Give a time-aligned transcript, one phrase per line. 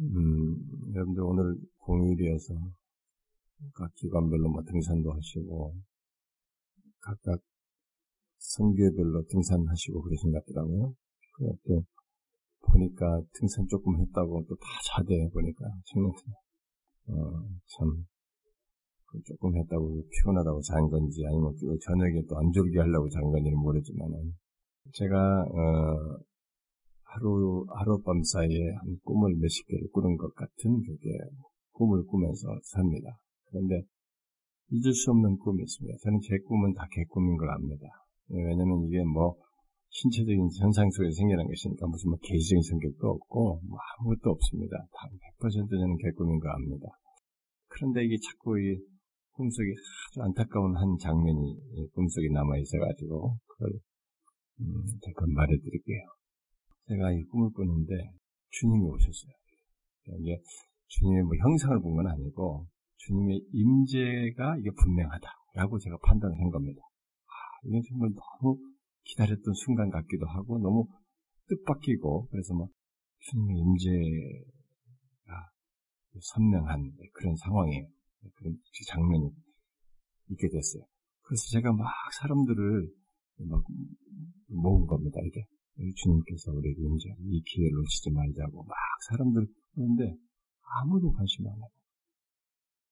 [0.00, 0.56] 음,
[0.94, 2.54] 여러분들 오늘 공휴일이어서
[3.74, 5.74] 각 기관별로 뭐 등산도 하시고
[7.00, 7.40] 각각
[8.38, 10.94] 선교별로 등산하시고 그러신 것 같더라고요.
[11.66, 11.84] 또
[12.62, 16.22] 보니까 등산 조금 했다고 또 다 자대 보니까 청년들
[17.08, 18.06] 어, 참
[19.26, 24.32] 조금 했다고 피곤하다고 잔 건지 아니면 그 저녁에 또 안 졸게 하려고 잔 건지는 모르지만은
[24.94, 26.18] 제가 어,
[27.14, 31.08] 하루 하룻밤 사이에 한 꿈을 몇십 개를 꾸는 것 같은 그게
[31.72, 33.18] 꿈을 꾸면서 삽니다.
[33.50, 33.82] 그런데
[34.70, 35.98] 잊을 수 없는 꿈이 있습니다.
[36.02, 37.84] 저는 제 꿈은 다 개꿈인 걸 압니다.
[38.28, 39.36] 왜냐면 이게 뭐
[39.90, 44.76] 신체적인 현상 속에서 생겨난 것이니까 무슨 뭐 개인적인 성격도 없고 뭐 아무것도 없습니다.
[44.92, 45.08] 다
[45.40, 46.88] 100% 저는 개꿈인 걸 압니다.
[47.68, 48.80] 그런데 이게 자꾸 이
[49.32, 49.68] 꿈속에
[50.08, 53.72] 아주 안타까운 한 장면이 꿈속에 남아 있어가지고 그걸
[54.60, 56.21] 음, 잠깐 말해드릴게요.
[56.88, 57.94] 제가 이 꿈을 꾸는데
[58.50, 59.32] 주님이 오셨어요.
[60.04, 60.42] 그러니까 이게
[60.88, 66.80] 주님의 뭐 형상을 본 건 아니고 주님의 임재가 이게 분명하다라고 제가 판단한 겁니다.
[67.26, 67.32] 아,
[67.66, 68.58] 이게 정말 너무
[69.04, 70.86] 기다렸던 순간 같기도 하고 너무
[71.48, 72.68] 뜻밖이고 그래서 뭐
[73.18, 74.42] 주님의 임재가
[76.34, 77.86] 선명한 그런 상황이에요.
[78.34, 78.56] 그런
[78.88, 79.30] 장면이
[80.30, 80.84] 있게 됐어요.
[81.22, 81.86] 그래서 제가 막
[82.20, 82.88] 사람들을
[83.48, 83.64] 막
[84.48, 85.18] 모은 겁니다.
[85.24, 85.44] 이게
[85.76, 88.76] 주님께서 우리에게 이제 이 기회를 놓치지 말자고 막
[89.08, 90.16] 사람들 그런데
[90.80, 91.68] 아무도 관심 안 해요.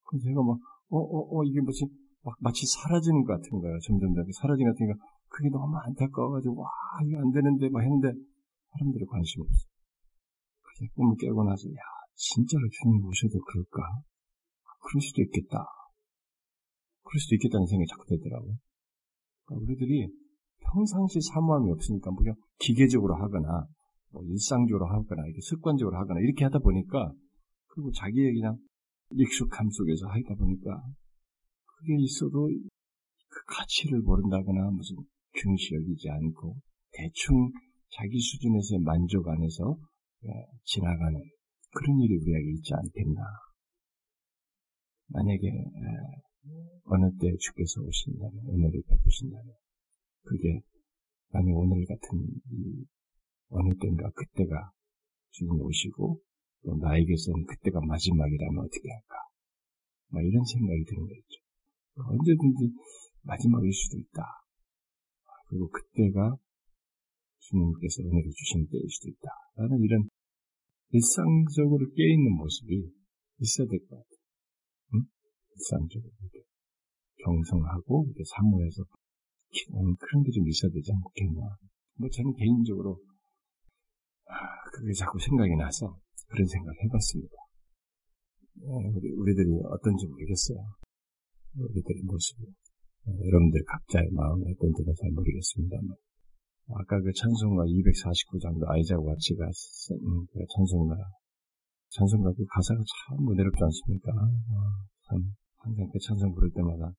[0.05, 0.59] 그래서 제가 막
[0.91, 1.87] 어 어, 어, 이게 뭐지
[2.22, 3.78] 막 마치 사라지는 것 같은 거예요.
[3.87, 4.95] 점점 더 사라지는 것 같으니까
[5.28, 6.69] 그게 너무 안타까워가지고 와
[7.06, 8.12] 이게 안 되는데 막 했는데
[8.75, 9.70] 사람들이 관심 없어.
[10.61, 11.83] 그래서 꿈을 깨고 나서 야
[12.15, 14.03] 진짜로 주님 오셔도 그럴까?
[14.83, 15.65] 그럴 수도 있겠다.
[17.06, 18.55] 그럴 수도 있겠다는 생각이 자꾸 들더라고요.
[19.47, 20.11] 그러니까 우리들이
[20.61, 23.66] 평상시 사모함이 없으니까 뭐 그냥 기계적으로 하거나
[24.12, 27.12] 뭐 일상적으로 하거나 이렇게 습관적으로 하거나 이렇게 하다 보니까
[27.69, 28.56] 그리고 자기의 그냥
[29.12, 30.83] 익숙함 속에서 하다 보니까
[31.66, 34.97] 그게 있어도 그 가치를 모른다거나 무슨
[35.32, 36.56] 중시 여기지 않고
[36.93, 37.50] 대충
[37.91, 39.76] 자기 수준에서의 만족 안에서
[40.26, 40.28] 예,
[40.65, 41.19] 지나가는
[41.72, 43.22] 그런 일이 우리에게 있지 않겠나.
[45.09, 46.53] 만약에 예,
[46.84, 49.54] 어느 때 주께서 오신다면, 오늘을 베푸신다면,
[50.22, 50.60] 그게
[51.32, 52.84] 만약 오늘 같은 이
[53.50, 54.72] 어느 때인가 그때가
[55.31, 56.20] 주님 오시고
[56.62, 59.14] 또 나에게서는 그때가 마지막이라면 어떻게 할까?
[60.08, 61.41] 막 이런 생각이 드는 거죠.
[61.97, 62.75] 언제든지
[63.22, 64.22] 마지막일 수도 있다.
[65.48, 66.37] 그리고 그때가
[67.38, 69.28] 주님께서 은혜를 주신 때일 수도 있다.
[69.56, 70.08] 라는 이런
[70.92, 72.91] 일상적으로 깨있는 모습이
[73.38, 74.20] 있어야 될 것 같아요.
[74.94, 75.02] 응?
[75.56, 76.42] 일상적으로 이렇게
[77.25, 78.84] 경성하고 이렇게 사모해서
[79.99, 81.56] 그런 게 좀 있어야 되지 않겠나.
[81.99, 82.99] 뭐 저는 개인적으로
[84.27, 84.34] 아,
[84.72, 87.34] 그게 자꾸 생각이 나서 그런 생각을 해봤습니다.
[88.62, 90.59] 우리, 우리들이 어떤지 모르겠어요.
[91.59, 92.47] 우리들의 모습이.
[93.09, 95.97] 여러분들 각자의 마음이 어떤지는 잘 모르겠습니다만.
[96.72, 99.99] 아까 그 찬송가 249장도 아이자고 같이 가쓴
[100.31, 100.94] 그 찬송가,
[101.91, 104.12] 찬송가 그 가사가 참 은혜롭지 않습니까?
[104.15, 106.93] 아, 참, 항상 그 찬송 부를 때마다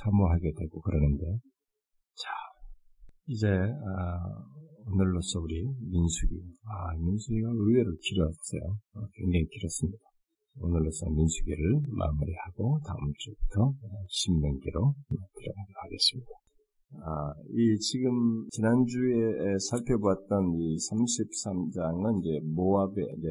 [0.00, 1.36] 사모하게 되고 그러는데,
[2.16, 2.30] 자,
[3.26, 4.44] 이제, 아,
[4.86, 8.78] 오늘로서 우리 민숙이, 아, 민숙이가 의외로 길었어요.
[8.94, 9.98] 어, 굉장히 길었습니다.
[10.60, 13.74] 오늘로서 민수기를 마무리하고 다음 주부터
[14.08, 16.30] 신명기로 들어가도록 하겠습니다.
[17.02, 23.28] 아, 이 지금 지난주에 살펴보았던 이 33장은 이제 모압의 이제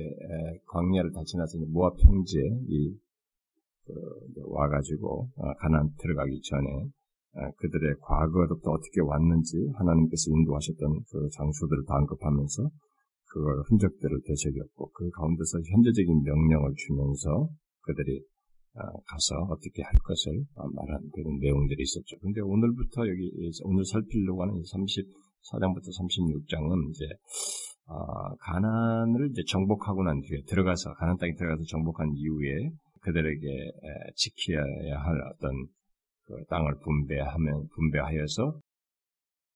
[0.67, 2.93] 광야를 다 지나서 모압 평지에 이
[3.85, 3.93] 그,
[4.43, 7.02] 와가지고 아, 가난 들어가기 전에 아,
[7.33, 12.69] 그들의 과거로부터 어떻게 왔는지 하나님께서 인도하셨던 그 장소들을 다 언급하면서
[13.33, 17.49] 그걸 흔적들을 되새겼고 그 가운데서 현재적인 명령을 주면서
[17.81, 18.21] 그들이
[18.75, 22.17] 아, 가서 어떻게 할 것을 말하는 그런 내용들이 있었죠.
[22.21, 23.29] 근데 오늘부터 여기
[23.63, 27.05] 오늘 살피려고 하는 34장부터 36장은 이제
[27.85, 32.71] 아, 가난을 이제 정복하고 난 뒤에 들어가서 가난 땅에 들어가서 정복한 이후에
[33.01, 33.71] 그들에게
[34.15, 35.67] 지켜야 할 어떤
[36.25, 38.59] 그 땅을 분배하면 분배하여서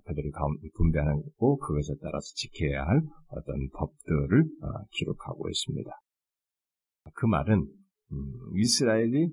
[0.05, 0.31] 그들이
[0.75, 5.89] 분배하는 거고 그것에 따라서 지켜야 할 어떤 법들을 어, 기록하고 있습니다.
[7.13, 7.67] 그 말은
[8.11, 9.29] 음, 이스라엘이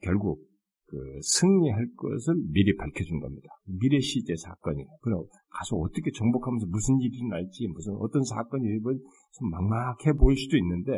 [0.00, 0.44] 결국
[0.86, 3.48] 그 승리할 것을 미리 밝혀준 겁니다.
[3.64, 4.84] 미래 시제 사건이.
[5.00, 10.92] 그럼 가서 어떻게 정복하면서 무슨 일이 날지 무슨 어떤 사건이 좀 막막해 보일 수도 있는데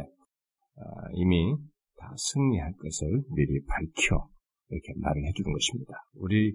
[0.77, 0.83] 아,
[1.13, 1.55] 이미
[1.97, 4.29] 다 승리할 것을 미리 밝혀
[4.75, 5.95] 이렇게 말을 해주는 것입니다.
[6.17, 6.53] 우리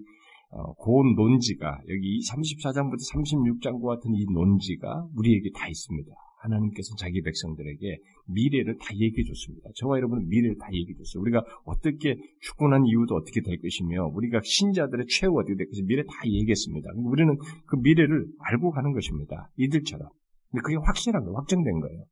[0.52, 6.10] 어, 고온 논지가 여기 34장부터 36장과 같은 이 논지가 우리에게 다 있습니다.
[6.40, 9.68] 하나님께서는 자기 백성들에게 미래를 다 얘기해 줬습니다.
[9.76, 11.20] 저와 여러분은 미래를 다 얘기해 줬어요.
[11.22, 16.02] 우리가 어떻게 죽고 난 이후도 어떻게 될 것이며, 우리가 신자들의 최후 어떻게 될 것인지 미래
[16.02, 16.90] 다 얘기했습니다.
[16.96, 19.50] 우리는 그 미래를 알고 가는 것입니다.
[19.56, 20.08] 이들처럼.
[20.50, 21.36] 근데 그게 확실한 거예요.
[21.36, 22.04] 확정된 거예요.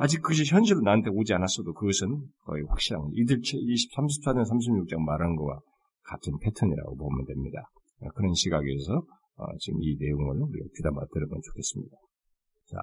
[0.00, 3.10] 아직 그것이 현실로 나한테 오지 않았어도 그것은 거의 확실한.
[3.14, 5.58] 이들 20, 34년 36장 말한 거와
[6.04, 7.62] 같은 패턴이라고 보면 됩니다.
[8.14, 9.02] 그런 시각에서
[9.36, 11.96] 어, 지금 이 내용을 우리가 귀담아 들어보면 좋겠습니다.
[12.66, 12.76] 자,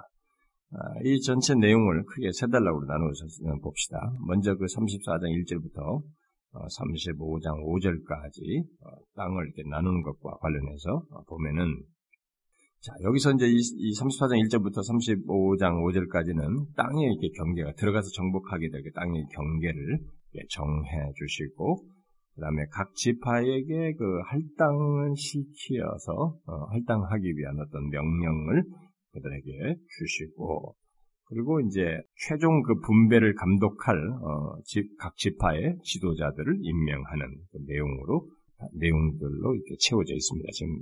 [0.74, 3.26] 아, 이 전체 내용을 크게 세 달락으로 나누어서
[3.62, 4.00] 봅시다.
[4.26, 6.02] 먼저 그 34장 1절부터
[6.54, 11.84] 35장 어, 5절까지 어, 땅을 이렇게 나누는 것과 관련해서 보면은
[12.82, 19.26] 자, 여기서 이제 이 34장 1절부터 35장 5절까지는 땅에 이렇게 경계가 들어가서 정복하게 되게 땅의
[19.34, 20.00] 경계를
[20.50, 21.84] 정해 주시고
[22.36, 28.64] 그 다음에 각 지파에게 그 할당을 시키어서 어, 할당하기 위한 어떤 명령을
[29.12, 30.76] 그들에게 주시고
[31.30, 31.82] 그리고 이제
[32.28, 38.30] 최종 그 분배를 감독할 어, 집, 각 지파의 지도자들을 임명하는 그 내용으로
[38.74, 40.50] 내용들로 이렇게 채워져 있습니다.
[40.54, 40.82] 지금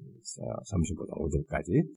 [0.72, 1.88] 35장 5절까지.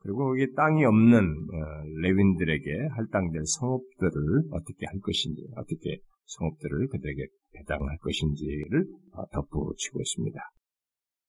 [0.00, 7.96] 그리고 거기 땅이 없는 어, 레윈들에게 할당될 성읍들을 어떻게 할 것인지, 어떻게 성읍들을 그들에게 배당할
[7.98, 8.86] 것인지를
[9.32, 10.40] 덧붙이고 있습니다.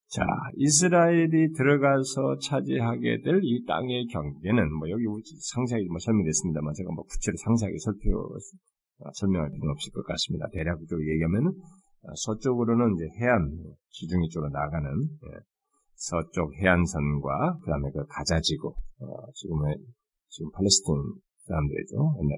[0.09, 0.24] 자,
[0.57, 5.06] 이스라엘이 들어가서 차지하게 될 이 땅의 경계는 뭐 여기
[5.39, 8.30] 상세하게 뭐 설명됐습니다만 제가 뭐 구체로 상세하게 살펴
[9.15, 10.47] 설명할 필요는 없을 것 같습니다.
[10.53, 11.53] 대략적으로 얘기하면
[12.16, 13.52] 서쪽으로는 이제 해안
[13.90, 15.40] 지중해 쪽으로 나가는 예,
[15.96, 19.78] 서쪽 해안선과 그 다음에 그 가자지구 어, 지금의
[20.30, 20.94] 지금 팔레스틴
[21.48, 21.96] 사람들이죠.
[22.20, 22.38] 옛날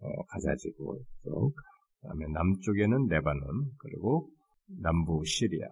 [0.00, 1.52] 어, 가자지구 쪽
[2.00, 4.28] 그 다음에 남쪽에는 레바논, 그리고
[4.80, 5.66] 남부 시리아,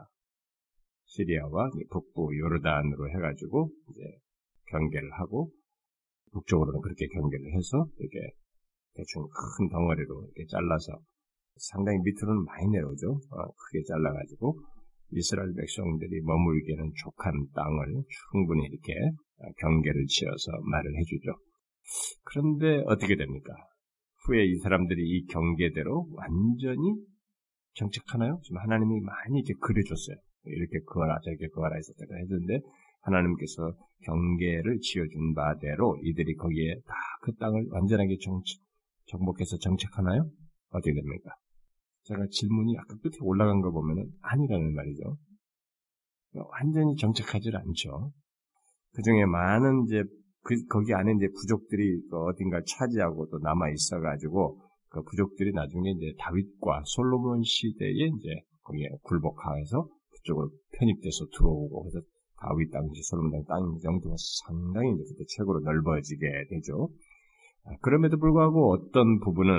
[1.07, 4.03] 시리아와 북부 요르단으로 해가지고 이제
[4.71, 5.51] 경계를 하고
[6.33, 8.35] 북쪽으로는 그렇게 경계를 해서 이렇게
[8.95, 10.99] 대충 큰 덩어리로 이렇게 잘라서
[11.57, 13.13] 상당히 밑으로는 많이 내려오죠.
[13.13, 14.59] 어, 크게 잘라가지고
[15.13, 18.95] 이스라엘 백성들이 머물기에는 족한 땅을 충분히 이렇게
[19.59, 21.33] 경계를 지어서 말을 해주죠.
[22.25, 23.53] 그런데 어떻게 됩니까?
[24.27, 26.97] 후에 이 사람들이 이 경계대로 완전히
[27.75, 28.41] 정착하나요?
[28.43, 30.17] 지금 하나님이 많이 이렇게 그려줬어요.
[30.47, 32.61] 이렇게 그거라 저렇게 해서 제가 했는데
[33.03, 33.75] 하나님께서
[34.05, 38.43] 경계를 지어준 바대로 이들이 거기에 다 그 땅을 완전하게 정,
[39.07, 40.29] 정복해서 정착하나요?
[40.69, 41.31] 어떻게 됩니까?
[42.05, 45.17] 제가 질문이 아까 끝에 올라간 거 보면은 아니라는 말이죠.
[46.35, 48.13] 완전히 정착하지 않죠.
[48.93, 50.03] 그 중에 많은 이제
[50.43, 54.61] 그, 거기 안에 이제 부족들이 그 어딘가 차지하고 또 남아 있어가지고
[54.91, 58.29] 그 부족들이 나중에 이제 다윗과 솔로몬 시대에 이제
[58.63, 62.07] 거기에 굴복하여서 그쪽으로 편입돼서 들어오고 그래서
[62.41, 64.15] 다윗 땅지 솔로몬 땅 정도가
[64.45, 66.91] 상당히 이제 그때 최고로 넓어지게 되죠.
[67.65, 69.59] 아, 그럼에도 불구하고 어떤 부분은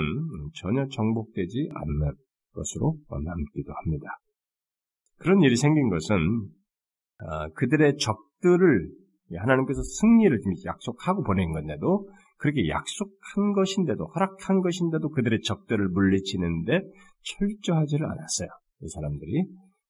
[0.54, 2.14] 전혀 정복되지 않는
[2.56, 4.08] 것으로 남기도 합니다.
[5.18, 6.16] 그런 일이 생긴 것은
[7.18, 8.90] 아, 그들의 적들을
[9.34, 12.08] 하나님께서 승리를 약속하고 보낸 건데도
[12.38, 16.80] 그렇게 약속한 것인데도 허락한 것인데도 그들의 적들을 물리치는데
[17.22, 18.48] 철저하지를 않았어요.
[18.82, 19.46] 이 사람들이.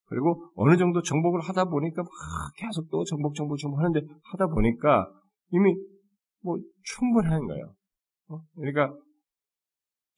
[0.06, 2.10] 그리고 어느 정도 정복을 하다 보니까 막
[2.56, 5.10] 계속 또 정복 정복 정복 하는데 하다 보니까
[5.50, 5.74] 이미
[6.42, 7.74] 뭐 충분한 거예요.
[8.28, 8.38] 어?
[8.54, 8.94] 그러니까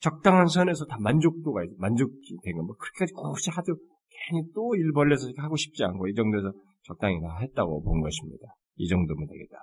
[0.01, 2.63] 적당한 선에서 다 만족도가 만족이 된 거.
[2.63, 3.75] 뭐 그렇게까지 굳이 하도
[4.11, 6.53] 괜히 또 일벌레서 하고 싶지 않고 이 정도에서
[6.83, 8.47] 적당히 다 했다고 본 것입니다.
[8.77, 9.57] 이 정도면 되겠다.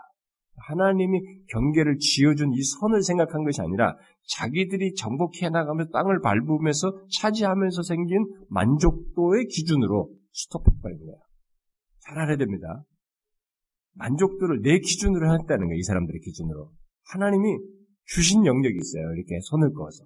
[0.57, 3.97] 하나님이 경계를 지어준 이 선을 생각한 것이 아니라
[4.29, 11.17] 자기들이 정복해 나가면서 땅을 밟으면서 차지하면서 생긴 만족도의 기준으로 스톱해버린 거야.
[11.99, 12.83] 잘 알아야 됩니다.
[13.95, 15.77] 만족도를 내 기준으로 했다는 거예요.
[15.77, 16.71] 이 사람들의 기준으로.
[17.11, 17.57] 하나님이
[18.05, 19.13] 주신 영역이 있어요.
[19.13, 20.05] 이렇게 손을 그어서.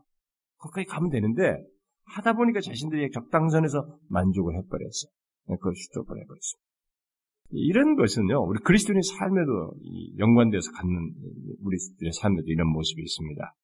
[0.60, 1.58] 거기까지 가면 되는데
[2.06, 5.12] 하다 보니까 자신들이 적당선에서 만족을 해버렸어요.
[5.48, 6.70] 그걸 스톱을 해버렸습니다.
[7.52, 9.74] 이런 것은요, 우리 그리스도인의 삶에도
[10.18, 11.14] 연관되어서 갖는
[11.62, 13.56] 우리들의 삶에도 이런 모습이 있습니다.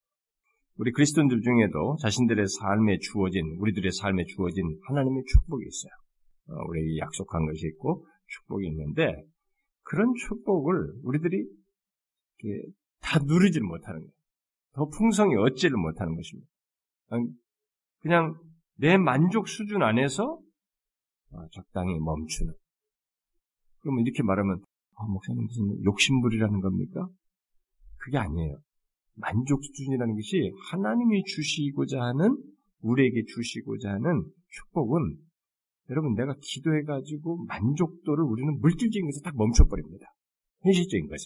[0.78, 5.92] 우리 그리스도인들 중에도 자신들의 삶에 주어진, 우리들의 삶에 주어진 하나님의 축복이 있어요.
[6.48, 9.24] 어, 우리에게 약속한 것이 있고 축복이 있는데
[9.84, 11.46] 그런 축복을 우리들이
[13.02, 14.12] 다 누리질 못하는 거예요.
[14.74, 16.50] 더 풍성히 얻지를 못하는 것입니다.
[18.00, 18.36] 그냥
[18.78, 20.40] 내 만족 수준 안에서
[21.32, 22.54] 어, 적당히 멈추는
[23.80, 24.64] 그러면 이렇게 말하면
[24.96, 27.08] 아, 목사님 무슨 욕심부리라는 겁니까?
[27.98, 28.58] 그게 아니에요.
[29.16, 32.38] 만족 수준이라는 것이 하나님이 주시고자 하는
[32.82, 35.18] 우리에게 주시고자 하는 축복은
[35.90, 40.06] 여러분 내가 기도해가지고 만족도를 우리는 물질적인 것에 딱 멈춰버립니다.
[40.62, 41.26] 현실적인 것에.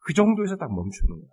[0.00, 1.30] 그 정도에서 딱 멈추는 거야.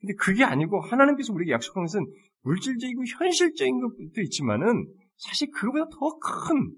[0.00, 2.06] 근데 그게 아니고 하나님께서 우리에게 약속한 것은
[2.42, 6.74] 물질적이고 현실적인 것도 있지만은 사실 그거보다 더 큰,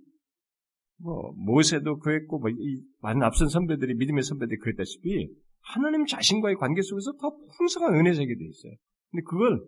[0.98, 7.12] 뭐, 모세도 그랬고, 뭐, 이 많은 앞선 선배들이, 믿음의 선배들이 그랬다시피, 하나님 자신과의 관계 속에서
[7.20, 8.72] 더 풍성한 은혜 세계 돼 있어요.
[9.10, 9.64] 근데 그걸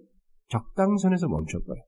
[0.49, 1.83] 적당선에서 멈췄어요.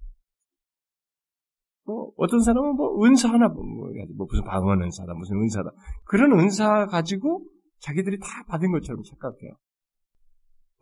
[1.84, 5.70] 뭐, 어떤 사람은 뭐, 은사 하나, 뭐, 뭐 무슨 방언 은사다, 무슨 은사다.
[6.04, 7.44] 그런 은사 가지고
[7.80, 9.52] 자기들이 다 받은 것처럼 착각해요.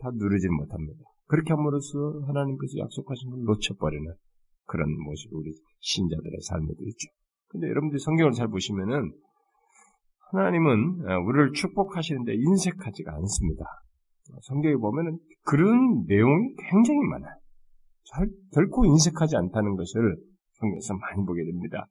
[0.05, 1.01] 다 누르지 못합니다.
[1.27, 4.13] 그렇게 함으로써 하나님께서 약속하신 걸 놓쳐버리는
[4.67, 7.09] 그런 모습이 우리 신자들의 삶에도 있죠.
[7.49, 9.13] 근데 여러분들이 성경을 잘 보시면은
[10.33, 13.65] 하나님은 어, 우리를 축복하시는데 인색하지가 않습니다.
[14.43, 17.35] 성경에 보면은 그런 내용이 굉장히 많아요.
[18.05, 20.17] 절, 결코 인색하지 않다는 것을
[20.53, 21.87] 성경에서 많이 보게 됩니다.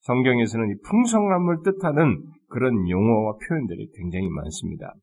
[0.00, 4.94] 성경에서는 이 풍성함을 뜻하는 그런 용어와 표현들이 굉장히 많습니다.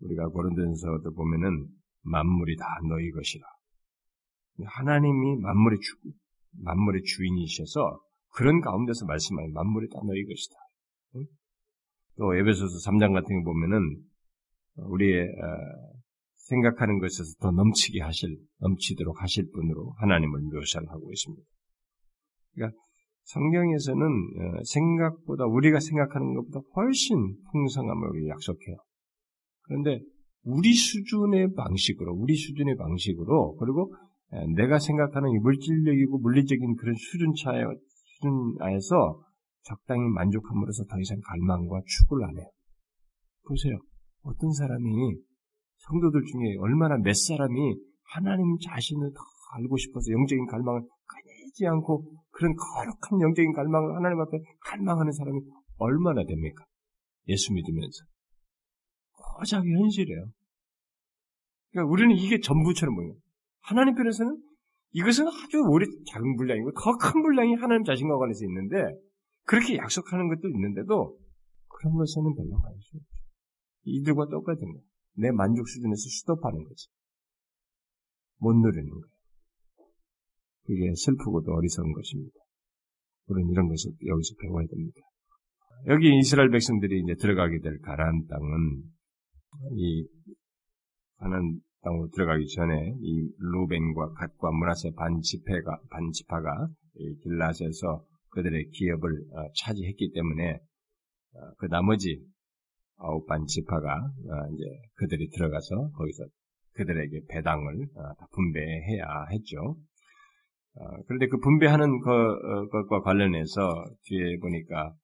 [0.00, 1.66] 우리가 고린도전서도 보면은
[2.02, 3.44] 만물이 다 너희 것이라.
[4.64, 5.96] 하나님이 만물의 주,
[6.62, 8.00] 만물의 주인이셔서
[8.32, 10.56] 그런 가운데서 말씀하는 만물이 다 너희 것이다.
[12.16, 14.04] 또 에베소서 3장 같은 거 보면은
[14.76, 16.00] 우리의 어,
[16.36, 21.42] 생각하는 것에서 더 넘치게 하실, 넘치도록 하실 분으로 하나님을 묘사를 하고 있습니다.
[22.54, 22.78] 그러니까
[23.24, 28.76] 성경에서는 어, 생각보다 우리가 생각하는 것보다 훨씬 풍성함을 약속해요.
[29.70, 30.02] 그런데
[30.42, 33.94] 우리 수준의 방식으로, 우리 수준의 방식으로, 그리고
[34.56, 39.22] 내가 생각하는 물질적이고 물리적인 그런 수준 차에, 수준 하에서
[39.62, 42.50] 적당히 만족함으로써 더 이상 갈망과 추구를 안 해요.
[43.46, 43.78] 보세요.
[44.22, 45.14] 어떤 사람이,
[45.76, 49.20] 성도들 중에 얼마나 몇 사람이 하나님 자신을 더
[49.54, 55.38] 알고 싶어서 영적인 갈망을 가리지 않고 그런 거룩한 영적인 갈망을 하나님 앞에 갈망하는 사람이
[55.76, 56.64] 얼마나 됩니까?
[57.28, 58.09] 예수 믿으면서.
[59.40, 60.26] 고작 현실이에요.
[61.72, 63.14] 그러니까 우리는 이게 전부처럼 보여요.
[63.60, 64.36] 하나님 편에서는
[64.92, 68.76] 이것은 아주 오래 작은 분량이고 더 큰 분량이 하나님 자신과 관해서 있는데
[69.44, 71.18] 그렇게 약속하는 것도 있는데도
[71.68, 73.24] 그런 것에는 별로 관심이 없죠.
[73.84, 74.84] 이들과 똑같은 거예요.
[75.14, 76.88] 내 만족 수준에서 수도하는 거지.
[78.38, 79.04] 못 누리는 거예요.
[80.66, 82.36] 그게 슬프고도 어리석은 것입니다.
[83.26, 85.00] 우리는 이런 것을 여기서 배워야 됩니다.
[85.86, 88.82] 여기 이스라엘 백성들이 이제 들어가게 될 가나안 땅은
[89.72, 90.06] 이
[91.18, 96.68] 가나안 땅으로 들어가기 전에 이 루벤과 갓과 문하세 반지파가 반지파가
[97.22, 102.22] 길라스에서 그들의 기업을 어, 차지했기 때문에 어, 그 나머지
[102.96, 104.64] 아홉 반지파가 어, 이제
[104.94, 106.24] 그들이 들어가서 거기서
[106.72, 109.76] 그들에게 배당을 다 분배해야 했죠.
[111.06, 113.60] 그런데 그 분배하는 것과 관련해서
[114.04, 114.94] 뒤에 보니까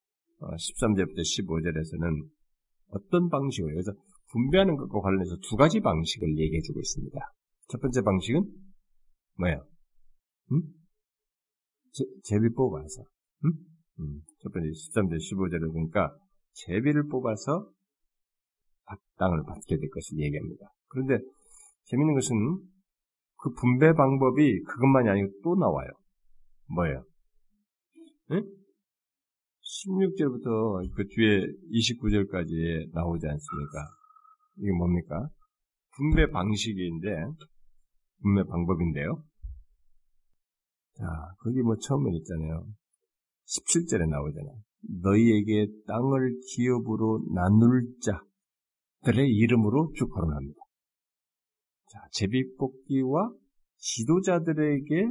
[0.40, 2.28] 13절부터 15절에서는
[2.90, 3.92] 어떤 방식으로 그래서
[4.30, 7.18] 분배하는 것과 관련해서 두 가지 방식을 얘기해 주고 있습니다.
[7.68, 8.44] 첫 번째 방식은
[9.38, 9.66] 뭐예요?
[10.52, 10.62] 음?
[12.24, 13.02] 제, 비 뽑아서
[13.44, 13.52] 음?
[14.00, 14.20] 음.
[14.42, 16.16] 첫 번째 13절 15절에 보니까
[16.52, 17.70] 제비를 뽑아서
[19.18, 20.66] 땅을 받게 될 것을 얘기합니다.
[20.88, 21.18] 그런데
[21.84, 22.36] 재밌는 것은
[23.38, 25.88] 그 분배 방법이 그것만이 아니고 또 나와요.
[26.74, 27.04] 뭐예요?
[28.30, 28.42] 네?
[29.62, 33.88] 16절부터 그 뒤에 29절까지 나오지 않습니까?
[34.58, 35.28] 이게 뭡니까?
[35.96, 37.08] 분배 방식인데,
[38.22, 39.22] 분배 방법인데요.
[40.98, 41.04] 자,
[41.40, 42.66] 거기 뭐 처음에 있잖아요.
[43.46, 44.56] 17절에 나오잖아요.
[45.02, 47.86] 너희에게 땅을 기업으로 나눌
[49.04, 50.58] 자들의 이름으로 쭉 거론합니다.
[51.88, 53.32] 자, 제비뽑기와
[53.78, 55.08] 지도자들에게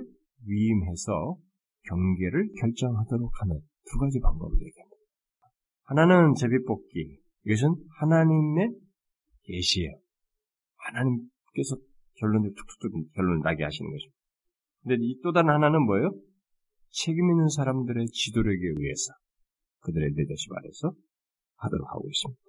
[0.48, 1.38] 위임해서
[1.84, 4.96] 경계를 결정하도록 하는 두 가지 방법을 얘기합니다.
[5.84, 7.20] 하나는 제비뽑기.
[7.46, 8.74] 이것은 하나님의
[9.46, 9.92] 계시예요.
[10.78, 11.78] 하나님께서
[12.18, 14.16] 결론을 툭툭툭 결론을 나게 하시는 것입니다.
[14.84, 16.12] 근데 이 또 다른 하나는 뭐예요?
[16.92, 19.14] 책임 있는 사람들의 지도력에 의해서
[19.82, 20.94] 그들의 리더십 아래서
[21.58, 22.42] 하도록 하고 있습니다.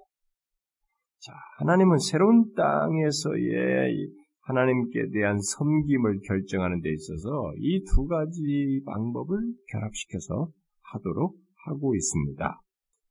[1.18, 4.08] 자, 하나님은 새로운 땅에서의
[4.42, 9.38] 하나님께 대한 섬김을 결정하는 데 있어서 이 두 가지 방법을
[9.72, 10.50] 결합시켜서
[10.92, 12.60] 하도록 하고 있습니다.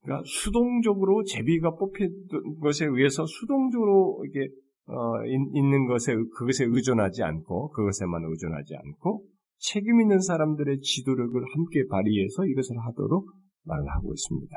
[0.06, 2.28] 그러니까 수동적으로 제비가 뽑힌
[2.62, 4.48] 것에 의해서 수동적으로 이게
[4.88, 9.26] 어, 있는 것에 그것에 의존하지 않고 그것에만 의존하지 않고
[9.58, 13.28] 책임 있는 사람들의 지도력을 함께 발휘해서 이것을 하도록
[13.64, 14.56] 말을 하고 있습니다.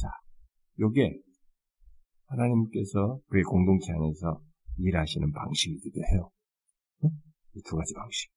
[0.00, 0.08] 자,
[0.80, 1.20] 요게
[2.26, 4.40] 하나님께서 그의 공동체 안에서
[4.78, 6.30] 일하시는 방식이기도 해요.
[7.54, 8.28] 이두 가지 방식.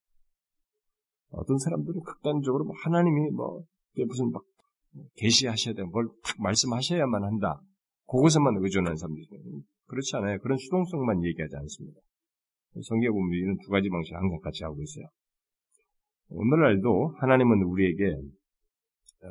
[1.29, 3.63] 어떤 사람들은 극단적으로 뭐 하나님이 뭐
[4.05, 4.43] 무슨 막
[5.17, 5.83] 계시하셔야 돼.
[5.83, 7.61] 뭘탁 말씀하셔야만 한다.
[8.07, 9.27] 그것에만 의존하는 사람들이
[9.87, 10.39] 그렇지 않아요.
[10.39, 11.99] 그런 수동성만 얘기하지 않습니다.
[12.83, 15.05] 성경에 보면 이런 두 가지 방식을 항상 같이 하고 있어요.
[16.29, 19.27] 오늘날도 하나님은 우리에게 어,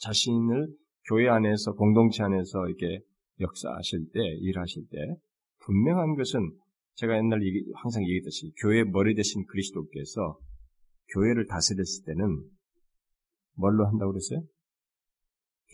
[0.00, 0.68] 자신을
[1.08, 3.00] 교회 안에서 공동체 안에서 이렇게
[3.40, 4.98] 역사하실 때 일하실 때
[5.64, 6.40] 분명한 것은
[6.94, 10.38] 제가 옛날 얘기, 항상 얘기했듯이 교회 머리 대신 그리스도께서
[11.12, 12.42] 교회를 다스렸을 때는
[13.54, 14.42] 뭘로 한다고 그랬어요?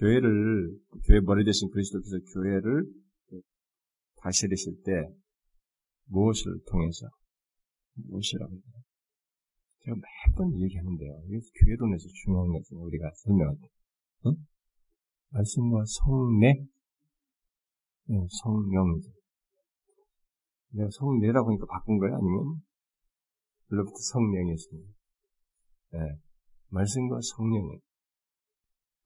[0.03, 2.85] 교회를 교회 머리 대신 그리스도께서 교회를
[4.17, 4.91] 다스리실 때
[6.07, 7.07] 무엇을 통해서
[7.95, 8.53] 무엇이라고?
[9.85, 11.23] 제가 매번 얘기하는데요.
[11.27, 13.69] 이게 교회론에서 중요한 것은 우리가 설명할 때,
[14.27, 14.35] 응?
[15.31, 15.85] 말씀과
[18.09, 19.09] 네, 성령이죠.
[20.71, 22.17] 내가 성내라고 하니까 바꾼 거야?
[22.17, 22.61] 아니면
[23.71, 24.93] 원래부터 성령이었습니다.
[25.93, 25.99] 네,
[26.71, 27.79] 말씀과 성령이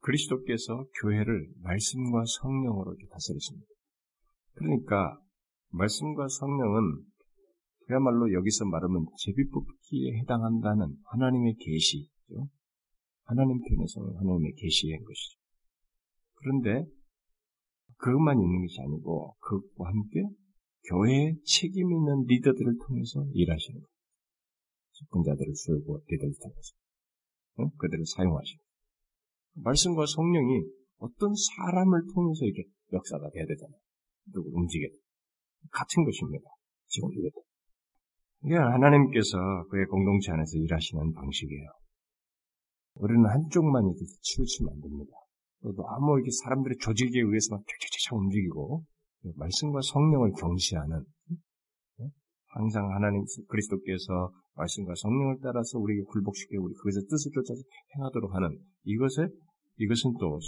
[0.07, 3.67] 그리스도께서 교회를 말씀과 성령으로 다스리십니다.
[4.55, 5.21] 그러니까
[5.71, 7.03] 말씀과 성령은
[7.87, 12.49] 그야말로 여기서 말하면 제비뽑기에 해당한다는 하나님의 계시죠.
[13.25, 15.39] 하나님 편에서 하나님의 계시인 것이죠.
[16.35, 16.87] 그런데
[17.97, 20.23] 그것만 있는 것이 아니고 그것과 함께
[20.89, 23.97] 교회에 책임 있는 리더들을 통해서 일하시는 거예요.
[24.93, 26.75] 직분자들을 쓰고 리더를 통해서
[27.59, 27.71] 응?
[27.79, 28.66] 그들을 사용하시고
[29.63, 30.65] 말씀과 성령이
[30.99, 33.79] 어떤 사람을 통해서 이렇게 역사가 돼야 되잖아요.
[34.33, 34.97] 누구 움직여야 돼.
[35.71, 36.45] 같은 것입니다.
[36.87, 37.45] 지금 이것도.
[38.45, 41.69] 이게 하나님께서 그의 공동체 안에서 일하시는 방식이에요.
[42.95, 45.13] 우리는 한쪽만 이렇게 치우치면 안 됩니다.
[45.63, 48.85] 또 너무 이렇게 사람들의 조직에 의해서 막 쫙쫙쫙 움직이고
[49.35, 51.05] 말씀과 성령을 경시하는
[52.49, 57.61] 항상 하나님 그리스도께서 말씀과 성령을 따라서 우리에게 굴복시켜 우리 그것의 뜻을 쫓아서
[57.97, 59.29] 행하도록 하는 이것에
[59.79, 60.39] 이것은 또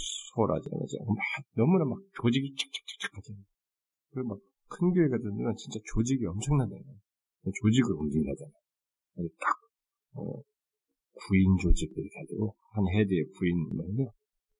[1.01, 1.05] 않아요.
[1.07, 1.17] 막
[1.55, 3.43] 너무나 막 조직이 착착착착 하잖아요.
[4.11, 6.95] 그리고 막 큰 교회 같은 데는 진짜 조직이 엄청나잖아요.
[7.43, 8.53] 조직을 움직이잖아요.
[9.41, 9.57] 딱
[10.13, 10.41] 어,
[11.13, 14.13] 구인 조직 이렇게 가지고 한 헤드에 구인 말이요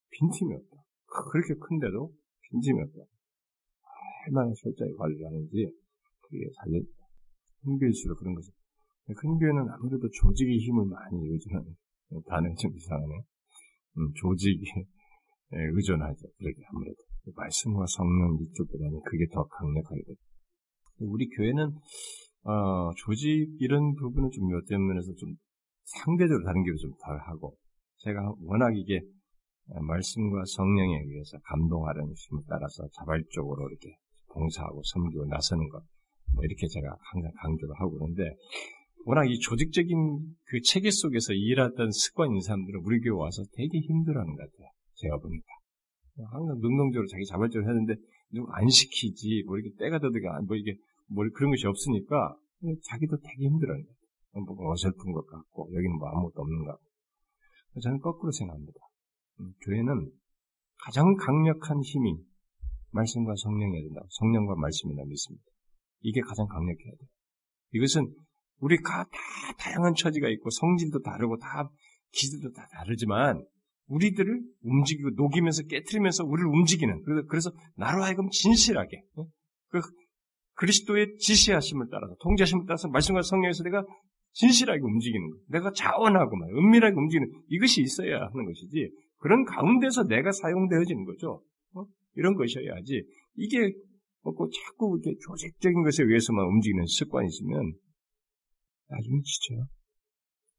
[0.10, 0.84] 빈틈이 없다.
[1.06, 2.12] 그렇게 큰데도
[2.50, 2.98] 빈틈이 없다.
[4.28, 5.72] 얼마나 철저히 관리를 하는지
[6.22, 7.06] 그게 살려진다.
[7.62, 8.52] 큰 교회일수록 그런 거죠.
[9.16, 11.76] 큰 교회는 아무래도 조직의 힘을 많이 의존하는
[12.28, 13.22] 단어가 좀 이상하네.
[13.98, 14.64] 음, 조직에
[15.52, 16.28] 의존하죠.
[16.38, 16.98] 그렇게 아무래도.
[17.36, 20.24] 말씀과 성령 이쪽보다는 그게 더 강력하게 됩니다.
[21.00, 21.72] 우리 교회는,
[22.44, 25.36] 어, 조직 이런 부분은 좀 어떤 면에서 좀
[25.84, 27.56] 상대적으로 다른 교회 좀 덜하고,
[27.98, 29.02] 제가 워낙 이게
[29.68, 33.96] 말씀과 성령에 의해서 감동하는 힘을 따라서 자발적으로 이렇게
[34.34, 35.84] 봉사하고 섬기고 나서는 것,
[36.34, 38.36] 뭐 이렇게 제가 항상 강조를 하고 그러는데,
[39.10, 44.36] 워낙 이 조직적인 그 체계 속에서 일하던 습관 있는 사람들은 우리 교회 와서 되게 힘들어하는
[44.36, 44.70] 것 같아요.
[45.02, 45.48] 제가 보니까.
[46.30, 47.96] 항상 능동적으로 자기 자발적으로 했는데
[48.30, 52.38] 누구 안 시키지 뭐 이렇게 때가 더드가 뭐 이게 뭐 그런 것이 없으니까
[52.84, 53.82] 자기도 되게 힘들어요.
[54.46, 58.78] 뭐 어설픈 것 같고 여기는 뭐 아무것도 없는 것 같고 저는 거꾸로 생각합니다.
[59.40, 60.12] 음, 교회는
[60.86, 62.14] 가장 강력한 힘이
[62.92, 64.02] 말씀과 성령이어야 된다.
[64.08, 65.46] 성령과 말씀이라 믿습니다.
[66.02, 67.10] 이게 가장 강력해야 돼요.
[67.74, 68.14] 이것은
[68.60, 69.20] 우리가 다
[69.58, 71.70] 다양한 처지가 있고 성질도 다르고 다
[72.12, 73.44] 기질도 다 다르지만
[73.88, 79.26] 우리들을 움직이고 녹이면서 깨트리면서 우리를 움직이는 그래서 나로 하여금 진실하게 어?
[79.70, 79.82] 그
[80.56, 83.84] 그리스도의 지시하심을 따라서 통제하심을 따라서 말씀과 성령에서 내가
[84.34, 90.32] 진실하게 움직이는 것, 내가 자원하고 말 은밀하게 움직이는 이것이 있어야 하는 것이지 그런 가운데서 내가
[90.32, 91.44] 사용되어지는 거죠.
[91.74, 91.86] 어?
[92.16, 93.04] 이런 것이어야지
[93.36, 93.74] 이게
[94.22, 94.34] 뭐
[94.66, 97.74] 자꾸 이렇게 조직적인 것에 의해서만 움직이는 습관이 있으면
[98.90, 99.66] 나중에 지쳐요.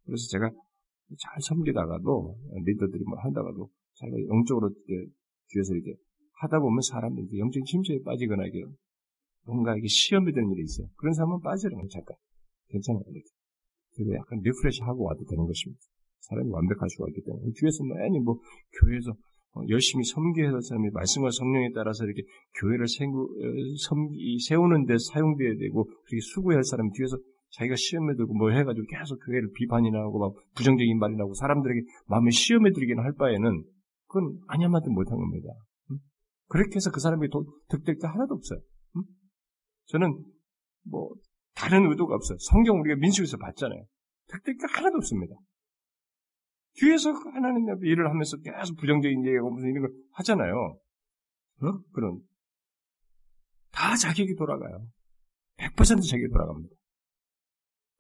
[0.05, 0.51] 그래서 제가
[1.19, 5.11] 잘 섬기다가도 리더들이 뭐 한다가도 자기가 영적으로 이렇게
[5.49, 5.95] 뒤에서 이렇게
[6.41, 8.63] 하다 보면 사람들이 영적인 침체에 빠지거나 이게
[9.45, 10.87] 뭔가 이게 시험이 되는 일이 있어요.
[10.97, 12.17] 그런 사람은 빠지라고 잠깐
[12.69, 13.03] 괜찮아요.
[13.09, 13.29] 이렇게.
[13.97, 15.81] 그리고 약간 refresh 하고 와도 되는 것입니다.
[16.21, 18.39] 사람이 완벽할 수가 있기 때문에 뒤에서 많이 뭐
[18.81, 19.11] 교회에서
[19.53, 22.23] 어, 열심히 섬기해야 할 사람이 말씀과 성령에 따라서 이렇게
[22.61, 27.19] 교회를 섬기, 세우는 데 사용돼야 되고 그렇게 수고해야 할 사람이 뒤에서
[27.51, 32.31] 자기가 시험에 들고 뭐 해가지고 계속 교회를 비판이나 하고 막 부정적인 말이나 하고 사람들에게 마음에
[32.31, 33.65] 시험에 들기는 할 바에는
[34.07, 35.49] 그건 아니함만도 못한 겁니다.
[35.91, 35.99] 응?
[36.49, 38.61] 그렇게 해서 그 사람이 도, 득될 게 하나도 없어요.
[38.97, 39.03] 응?
[39.87, 40.25] 저는
[40.85, 41.11] 뭐
[41.55, 42.39] 다른 의도가 없어요.
[42.41, 43.85] 성경 우리가 민수에서 봤잖아요.
[44.29, 45.35] 득될 게 하나도 없습니다.
[46.75, 50.55] 뒤에서 하나님 앞에 일을 하면서 계속 부정적인 얘기하고 무슨 이런 걸 하잖아요.
[51.63, 51.79] 어?
[51.93, 52.21] 그런
[53.73, 54.87] 다 자기에게 돌아가요.
[55.57, 56.80] 100% 자기에게 돌아갑니다.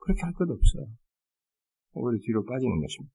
[0.00, 0.86] 그렇게 할 것 없어요.
[1.92, 3.14] 오히려 뒤로 빠지는 것입니다.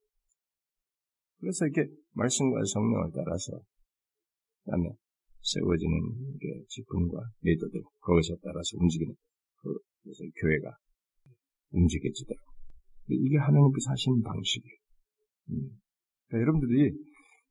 [1.39, 3.60] 그래서 이렇게 말씀과 성령을 따라서
[4.63, 4.89] 그다음에
[5.41, 9.13] 세워지는 게 직분과 리더들 그것에 따라서 움직이는
[9.62, 10.78] 그 그래서 교회가
[11.71, 12.45] 움직여지더라고.
[13.10, 14.78] 이게 하나님께서 하시는 방식이에요.
[15.52, 15.69] 음.
[16.28, 16.91] 그러니까 여러분들이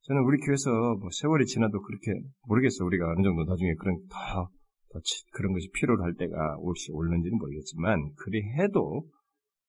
[0.02, 2.12] 저는 우리 교회에서 뭐 세월이 지나도 그렇게
[2.46, 4.50] 모르겠어 우리가 어느 정도 나중에 그런 더,
[4.90, 5.00] 더
[5.32, 9.06] 그런 것이 필요로 할 때가 올지 올는지는 모르겠지만 그리 해도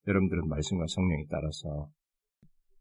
[0.07, 1.89] 여러분들은 말씀과 성령에 따라서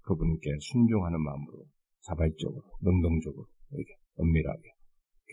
[0.03, 1.65] 그분께 순종하는 마음으로
[2.03, 4.63] 자발적으로 능동적으로 이렇게 은밀하게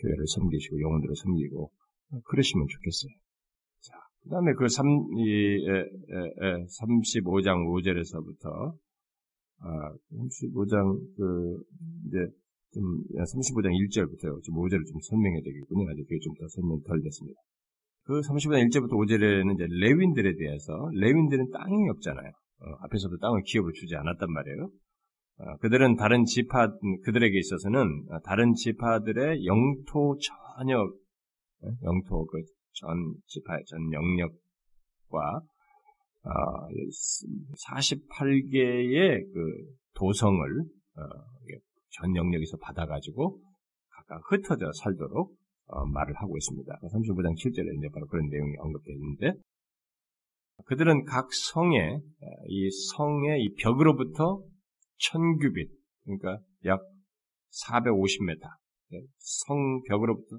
[0.00, 1.70] 교회를 섬기시고 영혼들을 섬기고
[2.24, 3.12] 그러시면 좋겠어요.
[3.80, 4.86] 자, 그 다음에 그 3,
[5.18, 8.76] 이, 에, 에, 에, 35장 5절에서부터
[9.62, 11.62] 아, 35장, 그,
[12.06, 12.18] 이제,
[12.74, 12.82] 좀,
[13.14, 15.88] 35장 1절부터 좀 5절을 좀 설명해야 되겠군요.
[15.88, 17.40] 아직 그게 좀더 설명 덜 됐습니다.
[18.04, 22.28] 그 35장 1절부터 5절에는 이제 레윈들에 대해서, 레윈들은 땅이 없잖아요.
[22.28, 24.70] 어, 앞에서도 땅을 기업을 주지 않았단 말이에요.
[25.38, 26.72] 어, 그들은 다른 지파,
[27.04, 30.94] 그들에게 있어서는 다른 지파들의 영토 전역,
[31.62, 32.42] 어, 영토 그
[32.74, 35.42] 전 지파의 전 영역과
[37.68, 40.64] 48개의 그 도성을
[41.90, 43.40] 전 영역에서 받아가지고
[43.90, 45.36] 각각 흩어져 살도록
[45.92, 46.80] 말을 하고 있습니다.
[46.82, 49.32] 35장 7절에 이제 바로 그런 내용이 언급되어 있는데
[50.66, 51.98] 그들은 각 성에
[52.48, 54.42] 이 성의 이 벽으로부터
[54.98, 55.70] 천규빗
[56.04, 56.82] 그러니까 약
[57.66, 58.40] 450m
[59.18, 60.38] 성 벽으로부터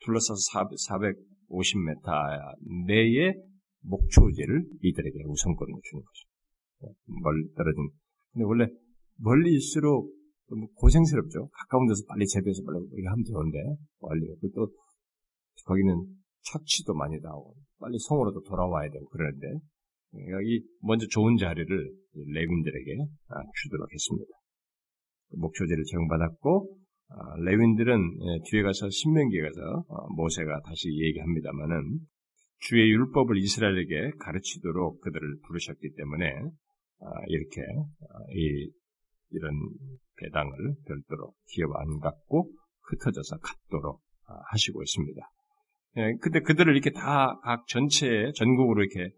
[0.00, 2.06] 둘러싸서 450m
[2.86, 3.34] 내에
[3.82, 6.28] 목초지를 이들에게 우선권을 주는 거죠.
[7.22, 7.90] 멀리 떨어진.
[8.32, 8.66] 근데 원래
[9.18, 10.12] 멀리일수록
[10.74, 11.48] 고생스럽죠.
[11.48, 13.58] 가까운 데서 빨리 재배해서 빨리 하면 좋은데
[14.00, 14.68] 빨리 또
[15.64, 16.04] 거기는
[16.42, 19.46] 착취도 많이 나오고 빨리 성으로도 돌아와야 되고 그러는데
[20.30, 21.66] 여기 먼저 좋은 자리를
[22.14, 22.96] 레윈들에게
[23.28, 24.30] 아, 주도록 했습니다.
[25.30, 26.76] 목초지를 제공받았고
[27.08, 32.00] 아, 레윈들은 예, 뒤에 가서 신명기에 가서 어, 모세가 다시 얘기합니다만은
[32.60, 36.26] 주의 율법을 이스라엘에게 가르치도록 그들을 부르셨기 때문에
[37.00, 38.70] 아, 이렇게 아, 이,
[39.32, 39.54] 이런
[40.16, 42.50] 배당을 별도로 기업 안 갖고
[42.82, 45.20] 흩어져서 갖도록 아, 하시고 있습니다.
[45.96, 49.14] 예, 근데 그들을 이렇게 다 각 전체에 전국으로 이렇게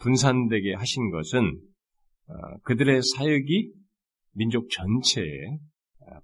[0.00, 1.60] 분산되게 하신 것은
[2.64, 3.72] 그들의 사역이
[4.34, 5.58] 민족 전체에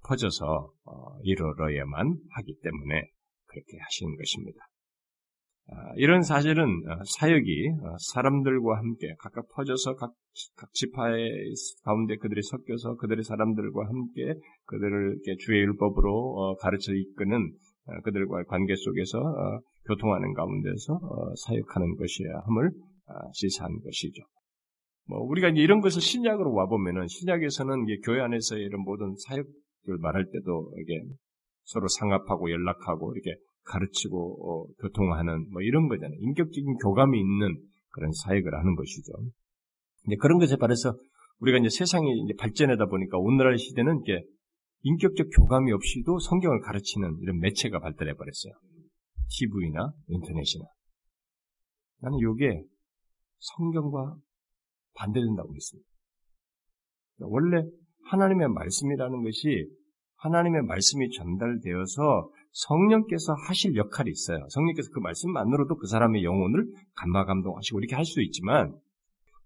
[0.06, 3.10] 퍼져서 어, 이루어야만 하기 때문에
[3.46, 4.67] 그렇게 하신 것입니다.
[5.70, 10.12] 아, 이런 사실은 어, 사역이 어, 사람들과 함께 각각 퍼져서 각,
[10.56, 11.52] 각 지파의
[11.84, 17.52] 가운데 그들이 섞여서 그들의 사람들과 함께 그들을 주의 율법으로 어, 가르쳐 이끄는
[18.04, 19.18] 그들과의 관계 속에서
[19.86, 21.00] 교통하는 가운데서
[21.46, 22.70] 사역하는 것이야 함을
[23.06, 24.22] 아, 시사한 것이죠.
[25.06, 30.72] 뭐 우리가 이런 것을 신약으로 와 보면은 신약에서는 교회 안에서 이런 모든 사역을 말할 때도
[30.82, 31.02] 이게
[31.64, 36.18] 서로 상합하고 연락하고 이렇게 가르치고 어, 교통하는 뭐 이런 거잖아요.
[36.20, 37.56] 인격적인 교감이 있는
[37.90, 39.12] 그런 사역을 하는 것이죠.
[40.06, 40.94] 이제 그런 것에 반해서
[41.40, 44.22] 우리가 이제 세상이 이제 발전하다 보니까 오늘날 시대는 이게
[44.82, 48.52] 인격적 교감이 없이도 성경을 가르치는 이런 매체가 발달해 버렸어요.
[49.28, 50.64] TV나 인터넷이나.
[52.00, 52.62] 나는 이게
[53.38, 54.16] 성경과
[54.94, 55.88] 반대된다고 믿습니다.
[57.20, 57.62] 원래
[58.04, 59.68] 하나님의 말씀이라는 것이
[60.16, 64.46] 하나님의 말씀이 전달되어서 성령께서 하실 역할이 있어요.
[64.50, 68.78] 성령께서 그 말씀만으로도 그 사람의 영혼을 감마 감동하시고 이렇게 할 수도 있지만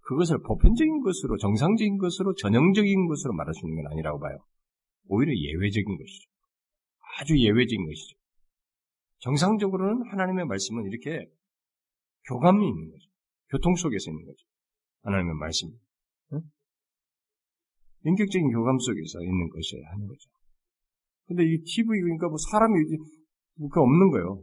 [0.03, 4.39] 그것을 보편적인 것으로 정상적인 것으로 전형적인 것으로 말할 수 있는 건 아니라고 봐요.
[5.07, 6.29] 오히려 예외적인 것이죠.
[7.19, 8.17] 아주 예외적인 것이죠.
[9.19, 11.27] 정상적으로는 하나님의 말씀은 이렇게
[12.29, 13.09] 교감이 있는 거죠.
[13.51, 14.39] 교통 속에서 있는 거죠.
[15.03, 15.69] 하나님의 말씀.
[16.33, 16.41] 응?
[18.05, 20.31] 인격적인 교감 속에서 있는 것이어야 하는 거죠.
[21.27, 22.75] 근데 이 TV 그러니까 뭐 사람이
[23.71, 24.43] 그 없는 거예요.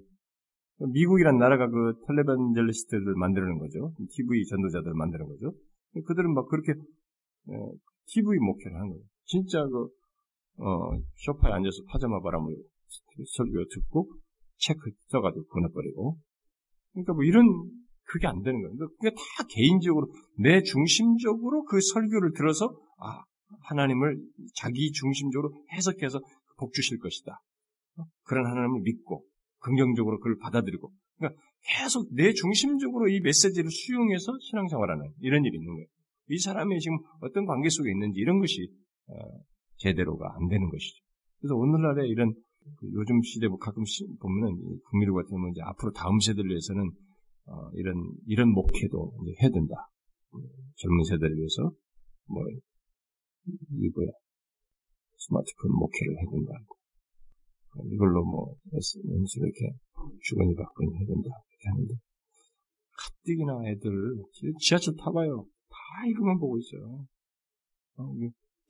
[0.94, 3.94] 미국이란 나라가 그 텔레반젤리스트를 만드는 거죠.
[4.10, 5.54] TV 전도자들 을 만드는 거죠.
[6.06, 6.74] 그들은 막 그렇게
[8.08, 9.04] TV 어, 목회를 하는 거예요.
[9.26, 9.90] 진짜 그
[10.64, 12.56] 어, 쇼파에 앉아서 파자마 바람을
[13.38, 14.10] 설교 듣고
[14.58, 16.18] 체크 써가지고 보내버리고.
[16.94, 17.46] 그러니까 뭐 이런
[18.04, 18.76] 그게 안 되는 거예요.
[18.78, 22.68] 그게 다 개인적으로 내 중심적으로 그 설교를 들어서
[23.00, 23.24] 아
[23.70, 24.18] 하나님을
[24.56, 26.20] 자기 중심적으로 해석해서
[26.60, 27.40] 복 주실 것이다.
[27.98, 28.04] 어?
[28.24, 29.26] 그런 하나님을 믿고
[29.60, 35.88] 긍정적으로 그걸 받아들이고 그러니까 계속 내 중심적으로 이 메시지를 수용해서 신앙생활하는 이런 일이 있는 거예요.
[36.30, 38.70] 이 사람이 지금 어떤 관계 속에 있는지 이런 것이
[39.08, 39.14] 어,
[39.78, 41.04] 제대로가 안 되는 것이죠.
[41.40, 42.34] 그래서 오늘날에 이런
[42.78, 43.84] 그 요즘 시대 뭐 가끔
[44.22, 44.56] 보면은
[44.90, 46.92] 국민들 같은 경우는 이제 앞으로 다음 세대를 위해서는
[47.48, 47.96] 어, 이런
[48.28, 49.76] 이런 목회도 해야 된다.
[50.76, 51.72] 젊은 세대를 위해서
[52.28, 52.60] 뭐이
[53.96, 54.12] 뭐야
[55.20, 56.54] 스마트폰 목회를 해본다.
[57.92, 59.72] 이걸로 뭐 연수 이렇게
[60.24, 61.94] 주거니 받거니 해야 된다 이렇게 하는데
[62.98, 63.92] 가뜩이나 애들
[64.60, 65.78] 지하철 타봐요 다
[66.10, 67.06] 이거만 보고 있어요.
[67.98, 68.12] 어,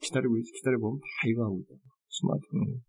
[0.00, 1.74] 기다리고 기다려 보면 다 이거 하고 있다.
[2.08, 2.82] 스마트폰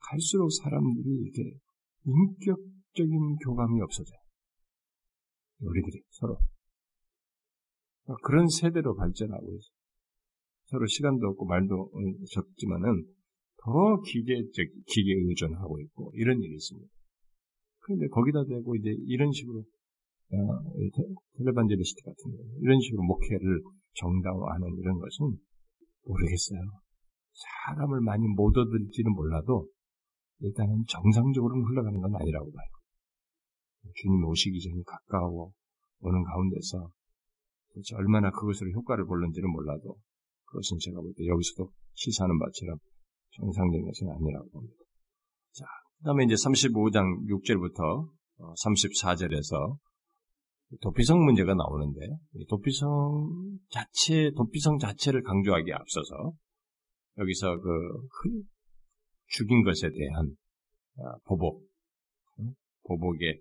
[0.00, 1.58] 갈수록 사람들이 이게
[2.04, 4.18] 인격적인 교감이 없어져요.
[5.60, 6.38] 우리들이 서로
[8.22, 9.75] 그런 세대로 발전하고 있어요.
[10.66, 11.90] 서로 시간도 없고 말도
[12.32, 13.04] 적지만은
[13.62, 16.88] 더 기계적 기계 의존하고 있고 이런 일이 있습니다.
[17.80, 20.36] 그런데 거기다 대고 이제 이런 식으로 어,
[21.38, 23.62] 텔레반제리스트 같은 이런 식으로 목회를
[23.94, 25.38] 정당화하는 이런 것은
[26.04, 26.60] 모르겠어요.
[27.66, 29.68] 사람을 많이 못 얻을지는 몰라도
[30.40, 32.66] 일단은 정상적으로는 흘러가는 건 아니라고 봐요.
[33.94, 35.52] 주님 오시기 전에 가까워
[36.00, 36.90] 오는 가운데서
[37.68, 39.96] 도대체 얼마나 그것으로 효과를 볼는지는 몰라도
[40.46, 42.78] 그것은 제가 볼 때 여기서도 시사하는 바처럼
[43.36, 44.76] 정상적인 것은 아니라고 봅니다.
[45.52, 45.64] 자,
[45.98, 49.78] 그 다음에 이제 35장 6절부터 34절에서
[50.80, 52.00] 도피성 문제가 나오는데
[52.48, 56.32] 도피성 자체 도피성 자체를 강조하기에 앞서서
[57.18, 58.42] 여기서 그
[59.28, 60.36] 죽인 것에 대한
[60.98, 61.66] 아, 보복
[62.84, 63.40] 보복의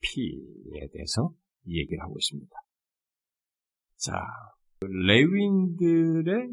[0.00, 1.32] 피에 대해서
[1.66, 2.50] 얘기를 하고 있습니다.
[3.96, 4.12] 자
[4.88, 6.48] 레위인들의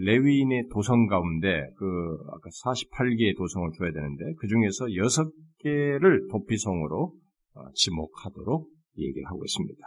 [0.00, 7.12] 레위인의 도성 가운데 그 아까 48개의 도성을 줘야 되는데 그 중에서 6개를 도피성으로
[7.54, 9.78] 어, 지목하도록 얘기를 하고 있습니다.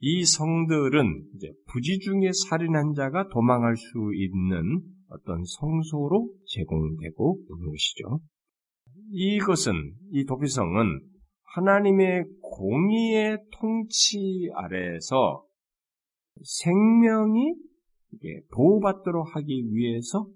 [0.00, 8.20] 이 성들은 이제 부지 중에 살인한 자가 도망할 수 있는 어떤 성소로 제공되고 있는 것이죠.
[9.12, 11.00] 이것은 이 도피성은
[11.54, 15.44] 하나님의 공의의 통치 아래에서
[16.44, 17.54] 생명이
[18.52, 20.26] 보호받도록 하기 위해서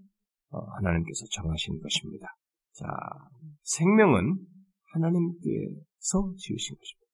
[0.50, 2.26] 어, 하나님께서 정하신 것입니다.
[2.72, 2.86] 자,
[3.62, 4.38] 생명은
[4.92, 7.06] 하나님께서 지으신 것입니다.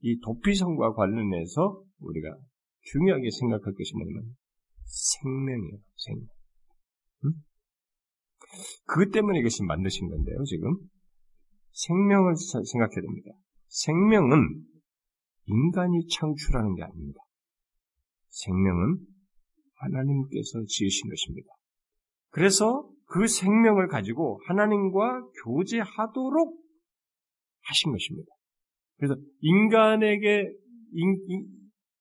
[0.00, 2.36] 이 도피성과 관련해서 우리가
[2.82, 4.36] 중요하게 생각할 것이 뭐냐면
[4.84, 6.26] 생명이에요, 생명.
[7.24, 7.32] 응?
[8.86, 10.76] 그것 때문에 이것이 만드신 건데요, 지금.
[11.72, 13.30] 생명을 생각해야 됩니다.
[13.68, 14.64] 생명은
[15.46, 17.23] 인간이 창출하는 게 아닙니다.
[18.34, 18.98] 생명은
[19.76, 21.48] 하나님께서 지으신 것입니다.
[22.30, 26.58] 그래서 그 생명을 가지고 하나님과 교제하도록
[27.62, 28.32] 하신 것입니다.
[28.96, 30.50] 그래서 인간에게
[30.92, 31.46] 인, 인,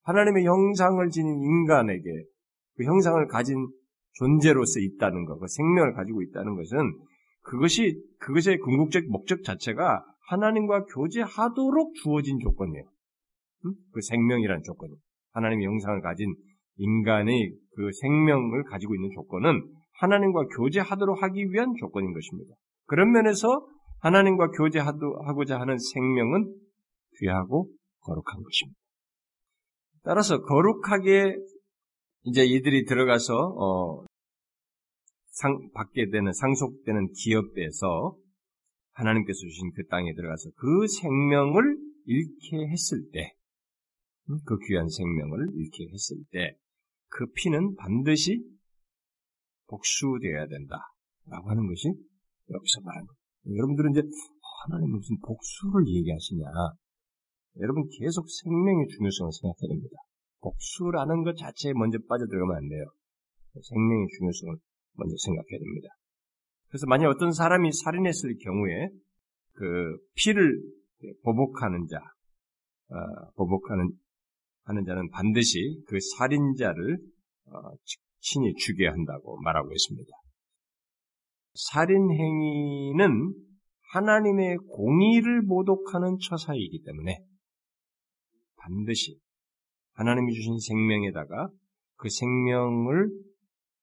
[0.03, 2.03] 하나님의 형상을 지닌 인간에게
[2.75, 3.67] 그 형상을 가진
[4.13, 6.77] 존재로서 있다는 것, 그 생명을 가지고 있다는 것은
[7.41, 12.85] 그것이 그것의 궁극적 목적 자체가 하나님과 교제하도록 주어진 조건이에요.
[13.65, 13.73] 응?
[13.91, 14.93] 그 생명이라는 조건이
[15.33, 16.33] 하나님의 형상을 가진
[16.77, 19.61] 인간의 그 생명을 가지고 있는 조건은
[19.99, 22.55] 하나님과 교제하도록 하기 위한 조건인 것입니다.
[22.85, 23.67] 그런 면에서
[23.99, 26.53] 하나님과 교제하고자 하는 생명은
[27.19, 27.69] 귀하고
[28.01, 28.79] 거룩한 것입니다.
[30.03, 31.37] 따라서 거룩하게
[32.23, 34.05] 이제 이들이 들어가서 어,
[35.27, 38.15] 상, 받게 되는 상속되는 기업에서
[38.91, 43.42] 하나님께서 주신 그 땅에 들어가서 그 생명을 잃게 했을 때, 음,
[44.45, 46.57] 그 귀한 생명을 잃게 했을 때,
[47.09, 48.43] 그 피는 반드시
[49.67, 51.87] 복수되어야 된다라고 하는 것이
[52.49, 53.07] 여기서 말하는.
[53.45, 54.01] 여러분들은 이제
[54.65, 56.45] 하나님 무슨 복수를 얘기하시냐?
[57.59, 59.97] 여러분 계속 생명의 중요성을 생각해야 됩니다.
[60.41, 62.85] 복수라는 것 자체에 먼저 빠져들어가면 안 돼요.
[63.61, 64.55] 생명의 중요성을
[64.93, 65.89] 먼저 생각해야 됩니다.
[66.69, 68.89] 그래서 만약 어떤 사람이 살인했을 경우에
[69.53, 70.59] 그 피를
[71.23, 71.97] 보복하는 자,
[72.89, 73.91] 어, 보복하는
[74.63, 76.97] 하는 자는 반드시 그 살인자를
[77.47, 77.71] 어,
[78.19, 80.09] 친히 죽여야 한다고 말하고 있습니다.
[81.53, 83.33] 살인 행위는
[83.93, 87.19] 하나님의 공의를 모독하는 처사이기 때문에
[88.57, 89.19] 반드시
[89.93, 91.49] 하나님이 주신 생명에다가
[91.97, 93.09] 그 생명을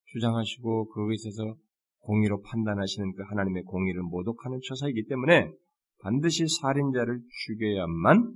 [0.07, 1.57] 주장하시고 그것에 있어서
[2.01, 5.53] 공의로 판단하시는 그 하나님의 공의를 모독하는 처사이기 때문에
[6.01, 8.35] 반드시 살인자를 죽여야만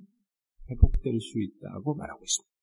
[0.70, 2.54] 회복될 수 있다고 말하고 있습니다.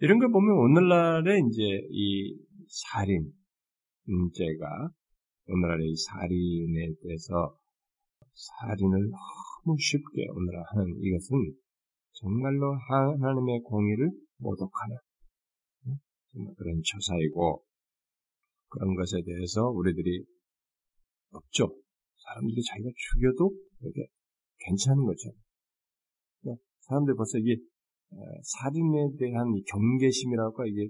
[0.00, 3.32] 이런 걸 보면 오늘날의 이제 이 살인
[4.04, 4.90] 문제가
[5.48, 7.58] 오늘날의 이 살인에 대해서
[8.34, 11.54] 살인을 너무 쉽게 오늘날 하는 이것은
[12.12, 14.96] 정말로 하나님의 공의를 모독하는
[16.32, 17.64] 정말 그런 처사이고
[18.68, 20.24] 그런 것에 대해서 우리들이
[21.30, 21.74] 없죠.
[22.16, 24.06] 사람들이 자기가 죽여도 이렇게
[24.60, 25.30] 괜찮은 거죠.
[26.88, 27.56] 사람들이 벌써 이게
[28.42, 30.88] 살인에 대한 경계심이라고 이게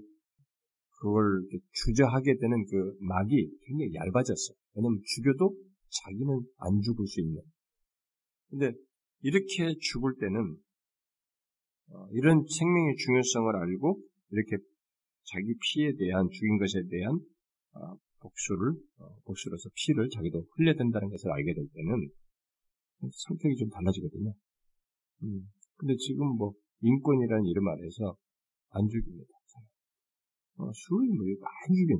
[0.99, 4.55] 그걸 주저하게 되는 그 막이 굉장히 얇아졌어요.
[4.75, 5.55] 왜냐면 죽여도
[5.89, 7.41] 자기는 안 죽을 수 있는.
[8.49, 8.73] 근데
[9.21, 10.57] 이렇게 죽을 때는
[11.91, 13.99] 어, 이런 생명의 중요성을 알고
[14.31, 14.63] 이렇게
[15.23, 17.19] 자기 피에 대한 죽인 것에 대한
[17.73, 22.09] 어, 복수를 어, 복수로서 피를 자기도 흘려야 된다는 것을 알게 될 때는
[23.11, 24.33] 성격이 좀 달라지거든요.
[25.23, 25.49] 음,
[25.79, 28.15] 근데 지금 뭐 인권이라는 이름 아래서
[28.71, 29.39] 안 죽입니다.
[30.57, 31.97] 어, 수많이 뭐안 죽인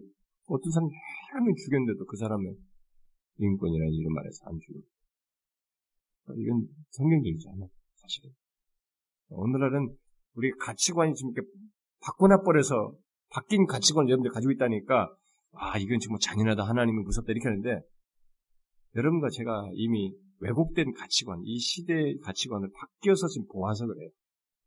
[0.48, 0.90] 어떤 사람
[1.32, 2.56] 여러 명 죽였는데도 그 사람의
[3.38, 4.90] 인권이라는 이름 아래서 안 죽입니다.
[6.36, 8.32] 이건 성경적이지 않아 사실은.
[9.30, 9.96] 오늘날은
[10.36, 11.48] 우리 가치관이 지금 이렇게
[12.02, 12.94] 바꿔놔 버려서
[13.30, 15.16] 바뀐 가치관을 여러분들 가지고 있다니까
[15.54, 17.82] 아 이건 지금 뭐 잔인하다 하나님은 무섭다 이렇게 하는데
[18.96, 24.10] 여러분과 제가 이미 왜곡된 가치관, 이 시대의 가치관을 바뀌어서 지금 보아서 그래요.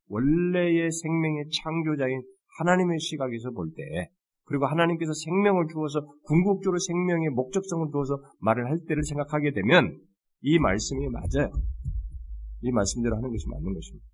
[0.08, 2.22] 원래의 생명의 창조자인
[2.58, 4.10] 하나님의 시각에서 볼 때,
[4.44, 9.98] 그리고 하나님께서 생명을 주어서 궁극적으로 생명의 목적성을 두어서 말을 할 때를 생각하게 되면
[10.42, 11.50] 이 말씀이 맞아요.
[12.60, 14.06] 이 말씀대로 하는 것이 맞는 것입니다.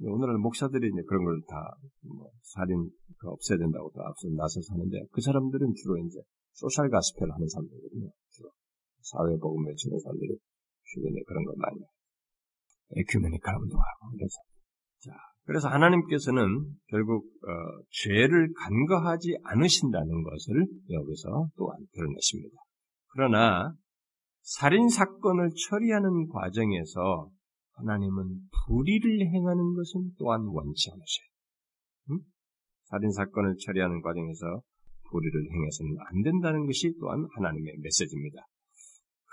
[0.00, 1.56] 오늘은 목사들이 이제 그런 걸 다,
[2.02, 6.20] 뭐, 살인, 그 없애야 된다고 또 앞서 나서서 하는데, 그 사람들은 주로 이제,
[6.52, 8.10] social gospel 하는 사람들이거든요.
[9.06, 9.28] 주로.
[9.28, 10.36] 사회복음을 지는 사람들이
[10.84, 11.80] 주변에 그런 걸 많이
[12.96, 14.36] 에큐메니칼 운동하고 그래서
[15.00, 15.12] 자
[15.44, 16.44] 그래서 하나님께서는
[16.88, 22.56] 결국 어, 죄를 간과하지 않으신다는 것을 여기서 또한 드러내십니다.
[23.12, 23.72] 그러나
[24.42, 27.30] 살인 사건을 처리하는 과정에서
[27.74, 31.26] 하나님은 불의를 행하는 것은 또한 원치 않으셔요.
[32.10, 32.18] 응?
[32.84, 34.62] 살인 사건을 처리하는 과정에서
[35.10, 38.46] 불의를 행해서는 안 된다는 것이 또한 하나님의 메시지입니다.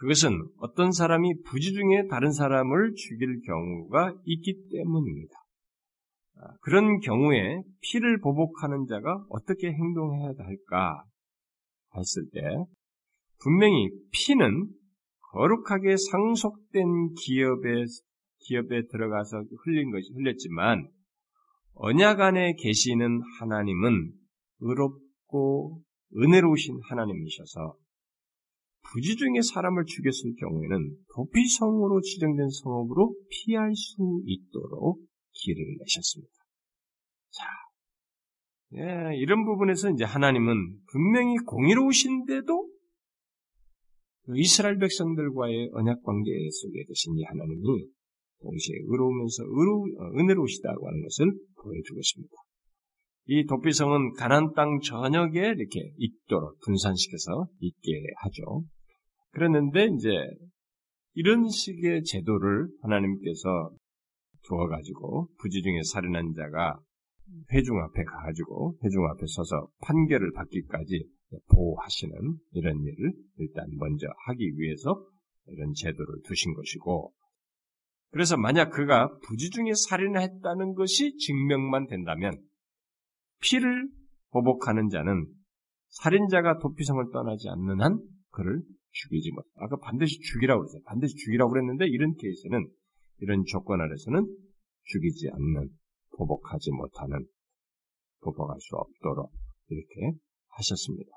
[0.04, 5.34] 그것은 어떤 사람이 부지 중에 다른 사람을 죽일 경우가 있기 때문입니다.
[6.36, 11.06] 아, 그런 경우에 피를 보복하는 자가 어떻게 행동해야 할까
[11.96, 12.42] 했을 때
[13.42, 14.68] 분명히 피는
[15.32, 17.86] 거룩하게 상속된 기업에
[18.40, 20.86] 기업에 들어가서 흘린 것이 흘렸지만
[21.76, 24.12] 언약 안에 계시는 하나님은
[24.60, 25.82] 의롭고
[26.18, 27.78] 은혜로우신 하나님이셔서
[28.92, 36.34] 부지 중에 사람을 죽였을 경우에는 도피성으로 지정된 성읍으로 피할 수 있도록 길을 내셨습니다.
[37.32, 37.46] 자,
[38.76, 40.56] 예, 이런 부분에서 이제 하나님은
[40.92, 42.70] 분명히 공의로우신데도
[44.26, 47.88] 그 이스라엘 백성들과의 언약 관계 속에 계신 이 하나님이
[48.42, 52.36] 동시에 의로우면서 의로, 어, 은혜로우시다고 하는 것을 보여주고 있습니다.
[53.26, 58.64] 이 도피성은 가난 땅 전역에 이렇게 있도록 분산시켜서 있게 하죠.
[59.32, 60.10] 그랬는데 이제
[61.14, 63.72] 이런 식의 제도를 하나님께서
[64.46, 66.80] 두어가지고 부지 중에 살인한 자가
[67.52, 71.08] 회중 앞에 가가지고 회중 앞에 서서 판결을 받기까지
[71.50, 72.14] 보호하시는
[72.52, 75.04] 이런 일을 일단 먼저 하기 위해서
[75.48, 77.14] 이런 제도를 두신 것이고
[78.12, 82.38] 그래서 만약 그가 부지 중에 살인을 했다는 것이 증명만 된다면
[83.44, 83.90] 피를
[84.32, 85.28] 보복하는 자는
[85.90, 88.00] 살인자가 도피성을 떠나지 않는 한
[88.32, 89.46] 그를 죽이지 못.
[89.56, 90.82] 아까 반드시 죽이라고 그랬어요.
[90.86, 92.68] 반드시 죽이라고 그랬는데 이런 케이스는
[93.20, 94.26] 이런 조건 아래서는
[94.86, 95.70] 죽이지 않는
[96.18, 97.26] 보복하지 못하는
[98.22, 99.32] 보복할 수 없도록
[99.68, 100.18] 이렇게
[100.50, 101.12] 하셨습니다.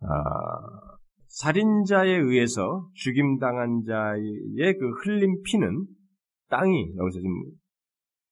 [0.00, 5.86] 아, 살인자에 의해서 죽임당한 자의 그 흘린 피는
[6.48, 7.32] 땅이 여기서 지금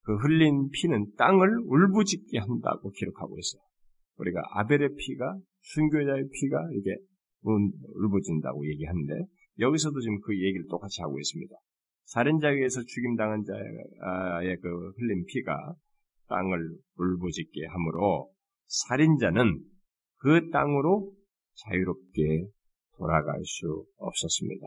[0.02, 3.62] 그 흘린 피는 땅을 울부짖게 한다고 기록하고 있어요.
[4.18, 6.96] 우리가 아벨의 피가 순교자의 피가 이게
[7.42, 9.26] 울부짖는다고 얘기하는데
[9.58, 11.54] 여기서도 지금 그 얘기를 똑같이 하고 있습니다.
[12.04, 15.74] 살인자에 의해서 죽임당한 자의 그 흘린 피가
[16.28, 18.30] 땅을 울부짖게 하므로
[18.66, 19.60] 살인자는
[20.18, 21.12] 그 땅으로
[21.54, 22.46] 자유롭게
[22.96, 24.66] 돌아갈 수 없었습니다.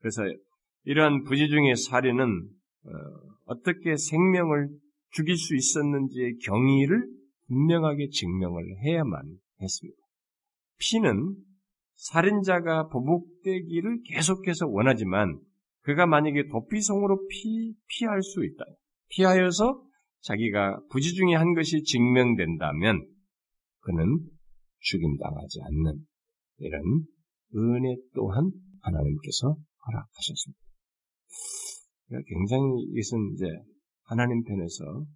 [0.00, 0.22] 그래서
[0.84, 2.48] 이러한 부지 중의 살인은
[3.46, 4.68] 어, 떻게 생명을
[5.10, 7.06] 죽일 수 있었는지의 경위를
[7.48, 9.98] 분명하게 증명을 해야만 했습니다.
[10.78, 11.36] 피는
[11.96, 15.40] 살인자가 보복되기를 계속해서 원하지만
[15.82, 18.64] 그가 만약에 도피성으로 피, 피할 수 있다.
[19.08, 19.82] 피하여서
[20.20, 23.06] 자기가 부지 중에 한 것이 증명된다면
[23.80, 24.18] 그는
[24.80, 26.04] 죽임당하지 않는
[26.58, 26.82] 이런
[27.54, 28.50] 은혜 또한
[28.80, 29.56] 하나님께서
[29.86, 30.60] 허락하셨습니다.
[32.08, 33.46] 굉장히 이것은 이제
[34.04, 35.06] 하나님 편에서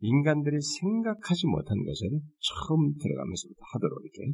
[0.00, 2.08] 인간들이 생각하지 못한 것을
[2.40, 4.32] 처음 들어가면서부터 하도록 이렇게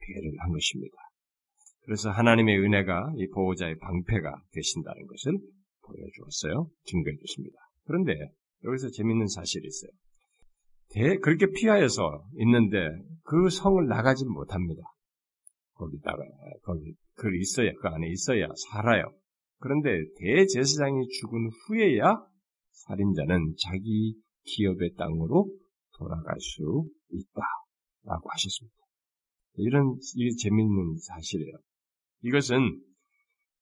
[0.00, 0.96] 배를 한 것입니다.
[1.84, 5.38] 그래서 하나님의 은혜가 이 보호자의 방패가 되신다는 것을
[5.82, 6.68] 보여주었어요.
[6.84, 7.56] 증거해 주십니다.
[7.84, 8.12] 그런데
[8.64, 9.90] 여기서 재밌는 사실이 있어요.
[10.90, 12.78] 대, 그렇게 피하여서 있는데
[13.24, 14.82] 그 성을 나가지 못합니다.
[15.74, 16.18] 거기다가
[16.62, 19.12] 거기 그 있어야 그 안에 있어야 살아요.
[19.60, 19.88] 그런데
[20.18, 22.24] 대제사장이 죽은 후에야
[22.72, 25.50] 살인자는 자기 기업의 땅으로
[25.98, 28.76] 돌아갈 수 있다라고 하셨습니다.
[29.54, 31.52] 이런 이게 재밌는 사실이에요.
[32.22, 32.80] 이것은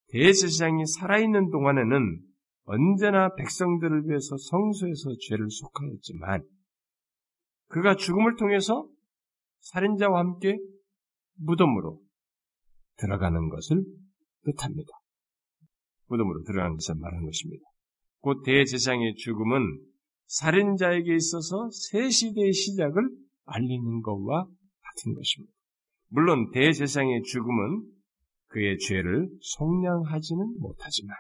[0.08, 2.20] 대제사장이 살아있는 동안에는
[2.64, 6.42] 언제나 백성들을 위해서 성소에서 죄를 속하였지만
[7.68, 8.88] 그가 죽음을 통해서
[9.60, 10.58] 살인자와 함께
[11.38, 12.00] 무덤으로
[12.98, 13.84] 들어가는 것을
[14.44, 14.92] 뜻합니다.
[16.08, 17.64] 무덤으로 들어가는 것을 말하는 것입니다.
[18.20, 19.80] 곧 대제사장의 죽음은
[20.26, 23.08] 살인자에게 있어서 새 시대의 시작을
[23.44, 25.52] 알리는 것과 같은 것입니다.
[26.08, 27.84] 물론 대제사장의 죽음은
[28.48, 31.16] 그의 죄를 속량하지는 못하지만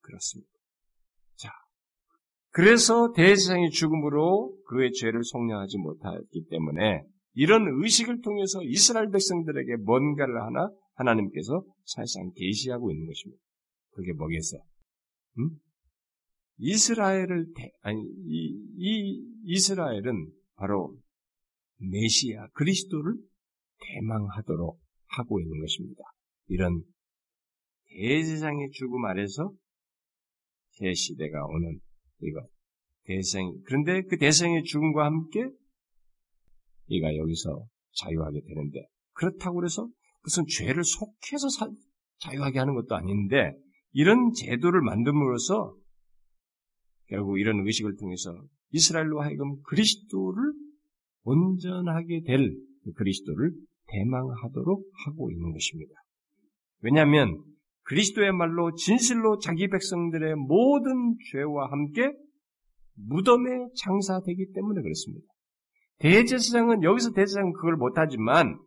[0.00, 0.50] 그렇습니다.
[1.36, 1.50] 자,
[2.50, 7.02] 그래서 대제사장의 죽음으로 그의 죄를 속량하지 못하기 때문에
[7.34, 13.42] 이런 의식을 통해서 이스라엘 백성들에게 뭔가를 하나 하나님께서 사실상 계시하고 있는 것입니다.
[13.90, 14.60] 그게 뭐겠어요?
[15.38, 15.50] 음?
[16.58, 20.96] 이스라엘을 대, 아니 이, 이 이스라엘은 바로
[21.78, 23.14] 메시아 그리스도를
[23.80, 26.02] 대망하도록 하고 있는 것입니다.
[26.48, 26.82] 이런
[27.88, 29.52] 대세상의 죽음 아래서
[30.72, 31.80] 새 시대가 오는
[32.22, 32.46] 이거
[33.04, 35.48] 대세상 그런데 그 대세상의 죽음과 함께
[36.88, 39.88] 이가 여기서 자유하게 되는데 그렇다고 해서
[40.22, 41.68] 무슨 죄를 속해서 사,
[42.18, 43.52] 자유하게 하는 것도 아닌데
[43.92, 45.74] 이런 제도를 만듦으로써
[47.08, 48.32] 결국 이런 의식을 통해서
[48.70, 50.52] 이스라엘로 하여금 그리스도를
[51.22, 53.52] 온전하게 될그 그리스도를
[53.88, 55.92] 대망하도록 하고 있는 것입니다.
[56.82, 57.42] 왜냐하면
[57.82, 62.12] 그리스도의말로 진실로 자기 백성들의 모든 죄와 함께
[62.94, 65.26] 무덤에 장사되기 때문에 그렇습니다.
[65.98, 68.58] 대제사장은 여기서 대제사장은 그걸 못하지만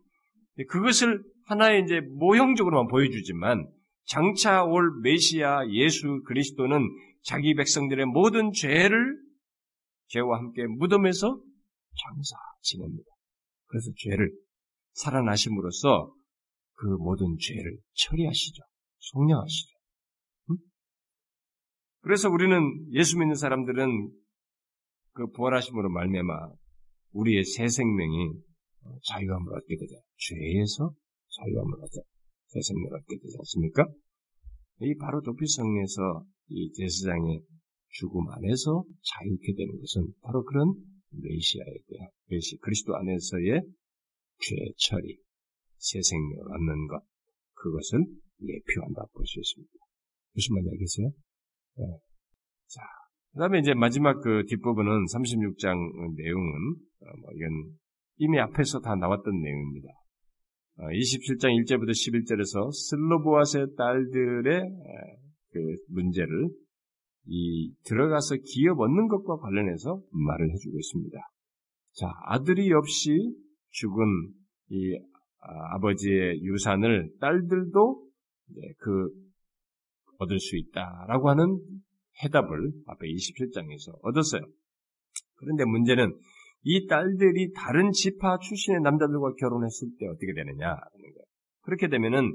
[0.68, 3.66] 그것을 하나의 이제 모형적으로만 보여주지만
[4.04, 6.80] 장차 올 메시아 예수 그리스도는
[7.22, 9.18] 자기 백성들의 모든 죄를
[10.08, 11.40] 죄와 함께 무덤에서
[12.02, 13.10] 장사 지냅니다.
[13.66, 14.30] 그래서 죄를
[14.92, 16.14] 살아나심으로써
[16.74, 18.62] 그 모든 죄를 처리하시죠.
[18.98, 19.76] 속량하시죠.
[20.50, 20.56] 응?
[22.00, 22.60] 그래서 우리는
[22.92, 24.12] 예수 믿는 사람들은
[25.12, 26.50] 그 부활하심으로 말미암아
[27.12, 28.32] 우리의 새 생명이
[29.06, 29.94] 자유함을 얻게 되죠.
[30.16, 30.92] 죄에서
[31.30, 32.00] 자유함을 얻게
[32.54, 33.84] 새 생명을 얻게 되지 않습니까?
[34.80, 37.42] 이 바로 도피성에서 이 제사장의
[37.90, 40.72] 죽음 안에서 자유케 되는 것은 바로 그런
[41.10, 43.60] 메시아에 대한 메시 그리스도 안에서의
[44.38, 45.18] 죄 처리,
[45.78, 47.02] 새 생명을 얻는 것
[47.54, 48.06] 그것을
[48.40, 49.72] 예표한다 볼 수 있습니다.
[50.34, 51.06] 무슨 말인지 알겠어요?
[51.78, 51.98] 네.
[52.68, 52.82] 자,
[53.32, 55.74] 그 다음에 이제 마지막 그 뒷부분은 36장
[56.16, 57.78] 내용은 어, 뭐 이건
[58.18, 59.88] 이미 앞에서 다 나왔던 내용입니다.
[60.78, 64.62] 27장 어, 1절부터 11절에서 슬로보아스의 딸들의
[65.50, 66.48] 그 문제를
[67.26, 71.18] 이 들어가서 기업 얻는 것과 관련해서 말을 해주고 있습니다.
[71.92, 73.34] 자, 아들이 없이
[73.70, 74.32] 죽은
[74.70, 74.96] 이
[75.40, 78.08] 아, 아버지의 유산을 딸들도
[78.78, 79.08] 그
[80.18, 81.60] 얻을 수 있다라고 하는
[82.22, 84.42] 해답을 앞에 27장에서 얻었어요.
[85.36, 86.16] 그런데 문제는
[86.64, 91.24] 이 딸들이 다른 지파 출신의 남자들과 결혼했을 때 어떻게 되느냐 하는 거예요.
[91.62, 92.32] 그렇게 되면은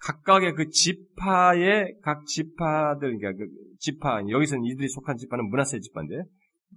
[0.00, 6.22] 각각의 그 지파의 각 지파들, 그러니까 그 지파, 여기서는 이들이 속한 지파는 문화세 지파인데,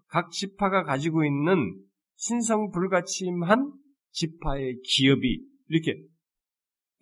[0.07, 1.75] 각 지파가 가지고 있는
[2.15, 3.71] 신성 불가침한
[4.11, 6.01] 지파의 기업이 이렇게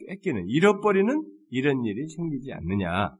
[0.08, 3.16] 뺏기는, 잃어버리는 이런 일이 생기지 않느냐.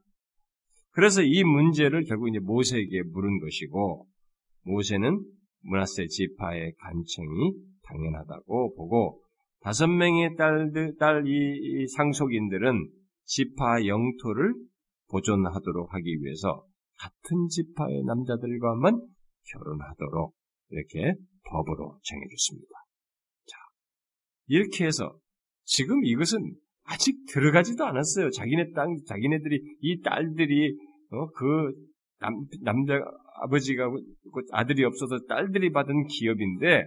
[0.92, 4.06] 그래서 이 문제를 결국 이제 모세에게 물은 것이고,
[4.64, 5.24] 모세는
[5.62, 9.22] 문하세 지파의 간청이 당연하다고 보고
[9.60, 12.88] 다섯 명의 딸들, 딸, 이, 상속인들은
[13.24, 14.54] 지파 영토를
[15.10, 16.64] 보존하도록 하기 위해서
[16.98, 19.00] 같은 지파의 남자들과만
[19.52, 20.34] 결혼하도록
[20.70, 22.70] 이렇게 법으로 정해줬습니다.
[23.46, 23.56] 자,
[24.46, 25.18] 이렇게 해서
[25.64, 26.38] 지금 이것은
[26.84, 28.30] 아직 들어가지도 않았어요.
[28.30, 30.76] 자기네 땅, 자기네들이, 이 딸들이,
[31.10, 31.72] 어, 그,
[32.18, 32.94] 남, 남자,
[33.42, 33.90] 아버지가
[34.52, 36.84] 아들이 없어서 딸들이 받은 기업인데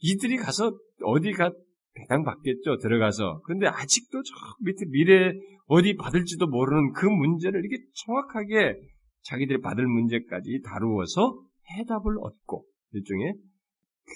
[0.00, 1.52] 이들이 가서 어디가
[1.94, 4.34] 배당 받겠죠 들어가서 근데 아직도 저
[4.64, 5.32] 밑에 미래
[5.66, 8.80] 어디 받을지도 모르는 그 문제를 이렇게 정확하게
[9.22, 11.40] 자기들이 받을 문제까지 다루어서
[11.70, 13.34] 해답을 얻고 일종의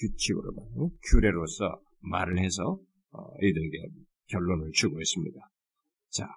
[0.01, 0.67] 규칙으로 말
[1.11, 2.79] 규례로서 말을 해서
[3.13, 3.89] 어, 이들에게
[4.29, 5.39] 결론을 주고 있습니다.
[6.11, 6.29] 자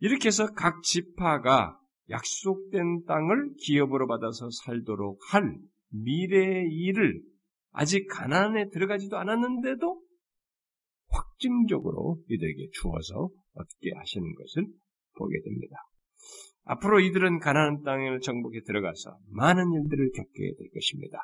[0.00, 1.78] 이렇게 해서 각 지파가
[2.10, 5.58] 약속된 땅을 기업으로 받아서 살도록 할
[5.90, 7.22] 미래의 일을
[7.72, 10.02] 아직 가난안에 들어가지도 않았는데도
[11.10, 14.66] 확증적으로 이들에게 주어서 얻게 하시는 것을
[15.16, 15.76] 보게 됩니다.
[16.64, 21.18] 앞으로 이들은 가나안 땅을 정복해 들어가서 많은 일들을 겪게 될 것입니다.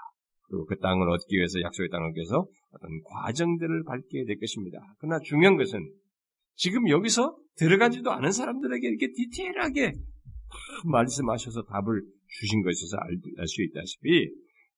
[0.49, 4.78] 그리고 그 땅을 얻기 위해서 약속의 땅을 얻기 위해서 어떤 과정들을 밟게 될 것입니다.
[4.99, 5.80] 그러나 중요한 것은
[6.55, 9.93] 지금 여기서 들어가지도 않은 사람들에게 이렇게 디테일하게
[10.85, 14.31] 말씀하셔서 답을 주신 것에서 알 수 있다시피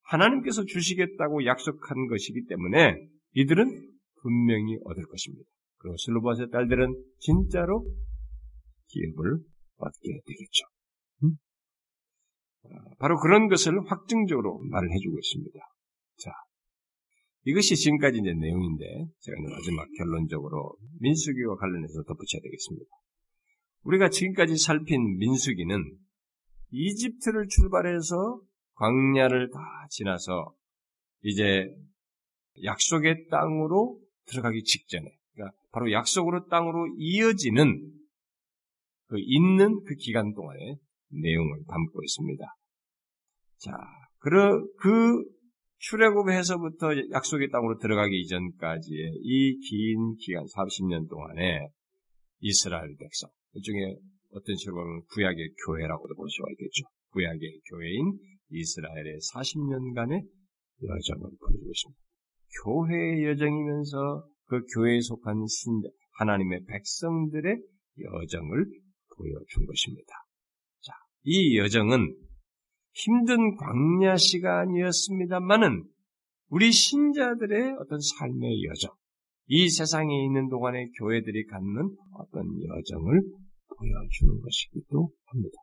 [0.02, 2.96] 하나님께서 주시겠다고 약속한 것이기 때문에
[3.32, 5.44] 이들은 분명히 얻을 것입니다.
[5.78, 7.84] 그리고 슬로바스의 딸들은 진짜로
[8.88, 9.38] 기업을
[9.76, 10.64] 얻게 되겠죠.
[11.24, 11.36] 음?
[12.98, 15.58] 바로 그런 것을 확증적으로 말을 해주고 있습니다.
[16.18, 16.30] 자,
[17.44, 18.84] 이것이 지금까지 이제 내용인데
[19.20, 22.86] 제가 마지막 결론적으로 민수기와 관련해서 덧붙여야 되겠습니다.
[23.86, 25.96] 우리가 지금까지 살핀 민수기는
[26.70, 28.40] 이집트를 출발해서
[28.74, 29.58] 광야를 다
[29.90, 30.52] 지나서
[31.22, 31.68] 이제
[32.64, 37.92] 약속의 땅으로 들어가기 직전에, 그러니까 바로 약속으로 땅으로 이어지는
[39.06, 40.78] 그 있는 그 기간 동안의
[41.10, 42.44] 내용을 담고 있습니다.
[43.58, 43.72] 자,
[44.18, 44.30] 그,
[44.78, 45.24] 그
[45.78, 51.68] 출애굽해서부터 약속의 땅으로 들어가기 이전까지의 이 긴 기간, 40년 동안에
[52.40, 53.96] 이스라엘 백성, 그 중에
[54.32, 56.84] 어떤 식으로 보면 구약의 교회라고도 볼 수가 있겠죠.
[57.12, 58.18] 구약의 교회인
[58.50, 60.28] 이스라엘의 40년간의
[60.84, 62.02] 여정을 보여주고 있습니다.
[62.62, 65.82] 교회의 여정이면서 그 교회에 속한 신,
[66.18, 67.56] 하나님의 백성들의
[67.98, 68.66] 여정을
[69.16, 70.12] 보여준 것입니다.
[70.82, 70.92] 자,
[71.22, 72.14] 이 여정은
[72.92, 75.82] 힘든 광야 시간이었습니다만은
[76.50, 78.94] 우리 신자들의 어떤 삶의 여정,
[79.46, 83.45] 이 세상에 있는 동안에 교회들이 갖는 어떤 여정을
[83.78, 85.56] 보여주는 것이기도 합니다.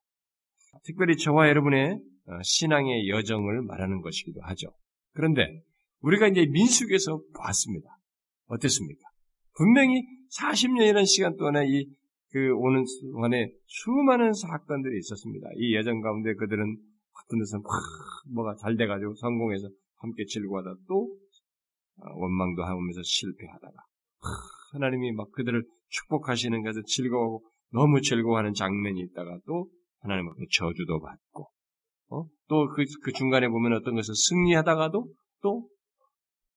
[0.84, 4.68] 특별히 저와 여러분의 어, 신앙의 여정을 말하는 것이기도 하죠.
[5.14, 5.62] 그런데
[6.02, 7.90] 우리가 이제 민숙에서 봤습니다.
[8.48, 9.02] 어땠습니까?
[9.56, 10.04] 분명히
[10.40, 12.04] 40년이라는 시간 동안에 이
[12.34, 12.84] 그 오는
[13.14, 15.50] 동안에 수많은 사건들이 있었습니다.
[15.56, 21.16] 이 여정 가운데 그들은 어떤 데서는 확 뭐가 잘 돼가지고 성공해서 함께 즐거워하다 또
[21.98, 23.78] 어, 원망도 하면서 실패하다가
[24.74, 27.44] 하나님이 막 그들을 축복하시는 것을 즐거워하고
[27.74, 29.70] 너무 즐거워하는 장면이 있다가 또
[30.00, 31.50] 하나님 앞에 저주도 받고
[32.10, 32.26] 어?
[32.48, 35.70] 또그 그 중간에 보면 어떤 것을 승리하다가도 또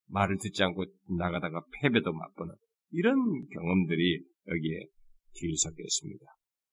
[0.09, 0.85] 말을 듣지 않고
[1.19, 2.55] 나가다가 패배도 맛보는
[2.91, 3.17] 이런
[3.49, 4.87] 경험들이 여기에
[5.35, 6.25] 뒤섞여 있습니다.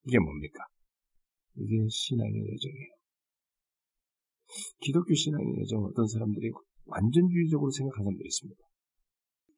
[0.06, 0.66] 이게 뭡니까?
[1.56, 2.94] 이게 신앙의 여정이에요.
[4.82, 6.52] 기독교 신앙의 여정 어떤 사람들이
[6.86, 8.62] 완전주의적으로 생각하는 사람들이 있습니다.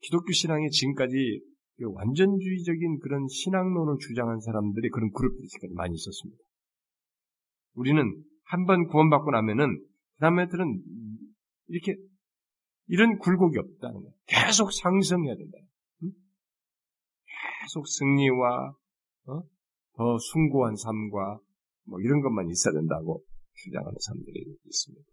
[0.02, 1.42] 기독교 신앙이 지금까지
[1.84, 6.42] 완전주의적인 그런 신앙론을 주장한 사람들이 그런 그룹들이 지금까지 많이 있었습니다.
[7.74, 10.82] 우리는 한 번 구원받고 나면은 그 다음에들은
[11.68, 11.96] 이렇게
[12.88, 14.14] 이런 굴곡이 없다는 거예요.
[14.28, 15.58] 계속 상승해야 된다.
[16.00, 18.74] 계속 승리와
[19.28, 19.42] 어?
[19.98, 21.40] 더 숭고한 삶과
[21.88, 23.24] 뭐 이런 것만 있어야 된다고
[23.56, 25.06] 주장하는 사람들이 있습니다.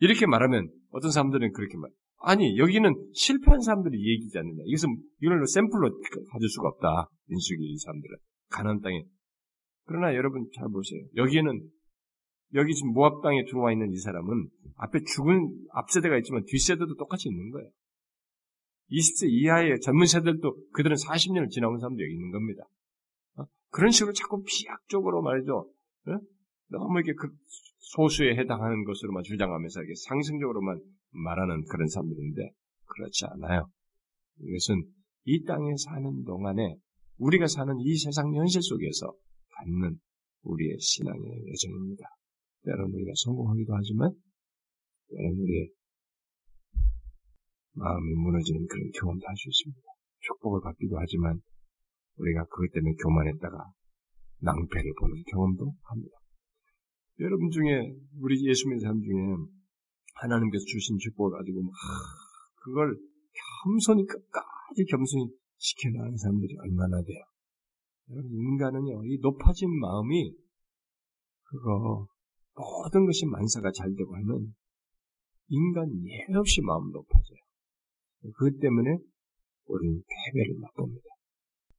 [0.00, 1.90] 이렇게 말하면 어떤 사람들은 그렇게 말.
[2.26, 4.64] 아니 여기는 실패한 사람들이 얘기지 않느냐.
[4.66, 5.88] 이것은 이걸로 샘플로
[6.32, 7.08] 가질 수가 없다.
[7.28, 8.16] 민수기 이 사람들은
[8.50, 9.04] 가난 땅에.
[9.84, 11.00] 그러나 여러분 잘 보세요.
[11.14, 11.70] 여기에는
[12.54, 16.96] 여기 지금 모압 땅에 들어와 있는 이 사람은 앞에 죽은 앞 세대가 있지만 뒷 세대도
[16.96, 17.70] 똑같이 있는 거예요.
[18.90, 22.64] 20세 이하의 젊은 세대들도 그들은 40년을 지나온 사람도 여기 있는 겁니다.
[23.36, 23.44] 어?
[23.70, 25.70] 그런 식으로 자꾸 비약적으로 말이죠.
[26.08, 26.18] 어?
[26.70, 27.28] 너무 이렇게 그
[27.78, 30.80] 소수에 해당하는 것으로만 주장하면서 이렇게 상승적으로만
[31.16, 32.50] 말하는 그런 사람들인데
[32.84, 33.68] 그렇지 않아요.
[34.40, 34.82] 이것은
[35.24, 36.76] 이 땅에 사는 동안에
[37.18, 39.12] 우리가 사는 이 세상 현실 속에서
[39.56, 39.98] 갖는
[40.42, 42.04] 우리의 신앙의 여정입니다.
[42.64, 44.10] 때로는 우리가 성공하기도 하지만
[45.10, 45.70] 때로는 우리의
[47.72, 49.82] 마음이 무너지는 그런 경험도 할 수 있습니다.
[50.20, 51.40] 축복을 받기도 하지만
[52.16, 53.56] 우리가 그것 때문에 교만했다가
[54.40, 56.16] 낭패를 보는 경험도 합니다.
[57.20, 59.12] 여러분 중에 우리 예수 믿는 사람 중에
[60.16, 61.72] 하나님께서 주신 축복을 가지고 막
[62.62, 62.96] 그걸
[63.64, 67.22] 겸손히 끝까지 겸손히 지켜나가는 사람들이 얼마나 돼요.
[68.10, 70.32] 여러분 인간은요 이 높아진 마음이
[71.44, 72.06] 그거
[72.54, 74.54] 모든 것이 만사가 잘 되고 하면
[75.48, 77.38] 인간 예 없이 마음 높아져요.
[78.34, 78.98] 그것 때문에
[79.66, 81.04] 우리는 패배를 맛봅니다.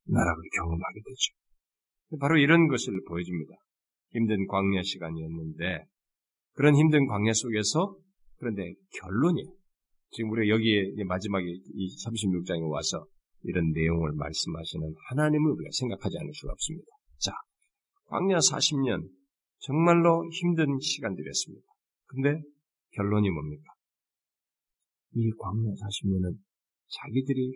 [0.05, 2.19] 나락을 경험하게 되죠.
[2.19, 3.53] 바로 이런 것을 보여줍니다.
[4.11, 5.85] 힘든 광야 시간이었는데
[6.53, 7.97] 그런 힘든 광야 속에서
[8.38, 9.43] 그런데 결론이
[10.11, 13.05] 지금 우리가 여기에 마지막에 이 36장에 와서
[13.43, 16.88] 이런 내용을 말씀하시는 하나님을 우리가 생각하지 않을 수가 없습니다.
[17.19, 17.31] 자,
[18.05, 19.09] 광야 40년
[19.59, 21.65] 정말로 힘든 시간들이었습니다.
[22.05, 22.41] 근데
[22.91, 23.73] 결론이 뭡니까?
[25.13, 26.38] 이 광야 40년은
[26.89, 27.51] 자기들이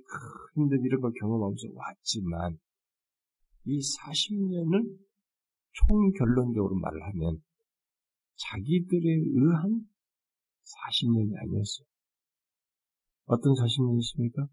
[0.55, 2.57] 힘든 이런 걸 경험하면서 왔지만
[3.65, 4.97] 이 40년을
[5.73, 7.41] 총 결론적으로 말을 하면
[8.35, 9.87] 자기들에 의한
[10.71, 11.87] 40년이 아니었어요.
[13.25, 14.47] 어떤 40년이십니까?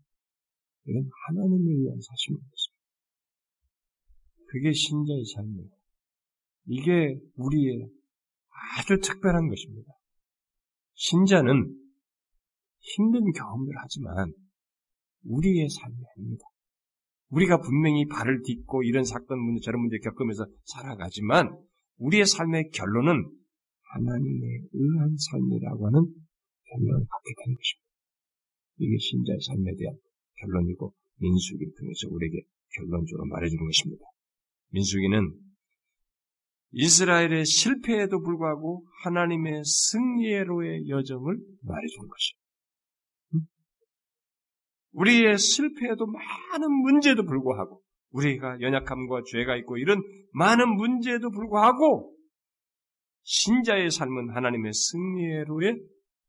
[0.86, 2.78] 이건 하나님에 의한 40년이었습니다.
[4.50, 5.68] 그게 신자의 삶이에요.
[6.66, 7.88] 이게 우리의
[8.78, 9.92] 아주 특별한 것입니다.
[10.94, 11.74] 신자는
[12.80, 14.32] 힘든 경험을 하지만
[15.24, 16.44] 우리의 삶이 아닙니다.
[17.30, 21.58] 우리가 분명히 발을 딛고 이런 사건 문제 저런 문제 겪으면서 살아가지만
[21.98, 23.30] 우리의 삶의 결론은
[23.90, 26.00] 하나님에 의한 삶이라고 하는
[26.68, 27.88] 결론을 갖게 되는 것입니다.
[28.78, 29.96] 이게 신자의 삶에 대한
[30.40, 32.42] 결론이고 민수기를 통해서 우리에게
[32.76, 34.04] 결론적으로 말해주는 것입니다.
[34.70, 35.32] 민수기는
[36.72, 42.38] 이스라엘의 실패에도 불구하고 하나님의 승리로의 여정을 말해주는 것이에요.
[44.92, 52.14] 우리의 실패에도 많은 문제도 불구하고 우리가 연약함과 죄가 있고 이런 많은 문제에도 불구하고
[53.30, 55.76] 신자의 삶은 하나님의 승리로의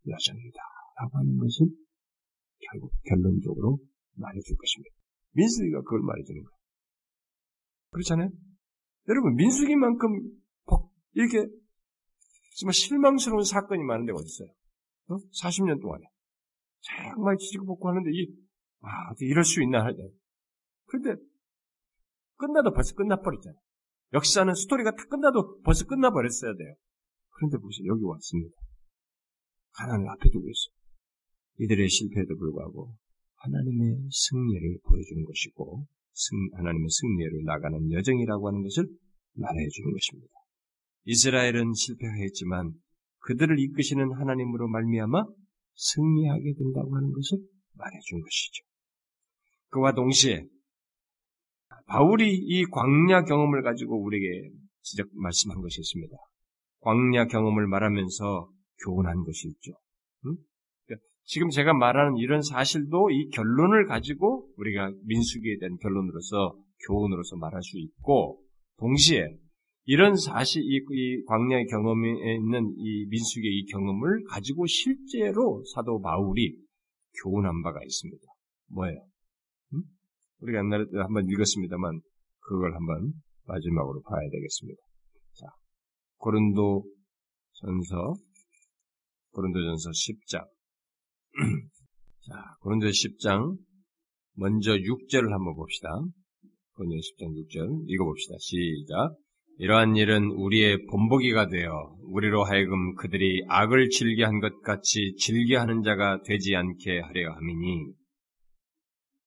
[0.06, 0.60] 여정이다.
[0.98, 1.68] 라고 하는 것을
[2.60, 3.80] 결국 결론적으로
[4.16, 4.96] 말해줄 것입니다.
[5.32, 6.58] 민수기가 그걸 말해주는 거예요.
[7.92, 8.30] 그렇잖아요?
[9.08, 10.10] 여러분, 민수기만큼
[11.14, 11.48] 이렇게
[12.60, 14.50] 정말 실망스러운 사건이 많은 데가 어딨어요?
[15.08, 15.16] 어?
[15.42, 16.04] 40년 동안에.
[16.82, 18.28] 정말 지지고 볶고 하는데, 이,
[18.82, 20.04] 아, 이럴 수 있나 할 때.
[20.88, 21.22] 그런데,
[22.36, 23.58] 끝나도 벌써 끝나버렸잖아요.
[24.14, 26.76] 역사는 스토리가 다 끝나도 벌써 끝나버렸어야 돼요.
[27.40, 27.88] 그런데 보세요.
[27.88, 28.56] 여기 왔습니다.
[29.72, 30.76] 가난을 앞에 두고 있어요.
[31.60, 32.94] 이들의 실패에도 불구하고
[33.36, 38.84] 하나님의 승리를 보여주는 것이고 승, 하나님의 승리를 나가는 여정이라고 하는 것을
[39.36, 40.34] 말해 주는 것입니다.
[41.06, 42.74] 이스라엘은 실패하였지만
[43.20, 45.24] 그들을 이끄시는 하나님으로 말미암아
[45.76, 47.38] 승리하게 된다고 하는 것을
[47.76, 48.66] 말해 준 것이죠.
[49.70, 50.46] 그와 동시에
[51.88, 54.50] 바울이 이 광야 경험을 가지고 우리에게
[54.82, 56.18] 지적 말씀한 것이 있습니다.
[56.82, 58.50] 광야 경험을 말하면서
[58.86, 59.74] 교훈한 것이 있죠.
[60.26, 60.38] 응?
[61.24, 66.58] 지금 제가 말하는 이런 사실도 이 결론을 가지고 우리가 민수기에 대한 결론으로서
[66.88, 68.42] 교훈으로서 말할 수 있고
[68.80, 69.38] 동시에
[69.86, 76.58] 이런 사실 이, 이 광야의 경험에 있는 이 민수기의 이 경험을 가지고 실제로 사도 바울이
[77.22, 78.24] 교훈한 바가 있습니다.
[78.72, 79.00] 뭐예요?
[79.74, 79.84] 음?
[80.42, 82.02] 우리가 옛날에 한번 읽었습니다만
[82.40, 83.14] 그걸 한번
[83.46, 84.82] 마지막으로 봐야 되겠습니다.
[86.20, 86.84] 자, 고른도
[87.54, 88.14] 전서
[89.32, 90.46] 고른도전서 10장
[92.28, 93.58] 자, 고린도 10장
[94.36, 95.90] 먼저 6절을 한번 봅시다.
[96.74, 98.36] 고린도 10장 6절 읽어봅시다.
[98.40, 99.16] 시작.
[99.58, 106.56] 이러한 일은 우리의 본보기가 되어 우리로 하여금 그들이 악을 즐겨한 것 같이 즐겨하는 자가 되지
[106.56, 107.94] 않게 하려 함이니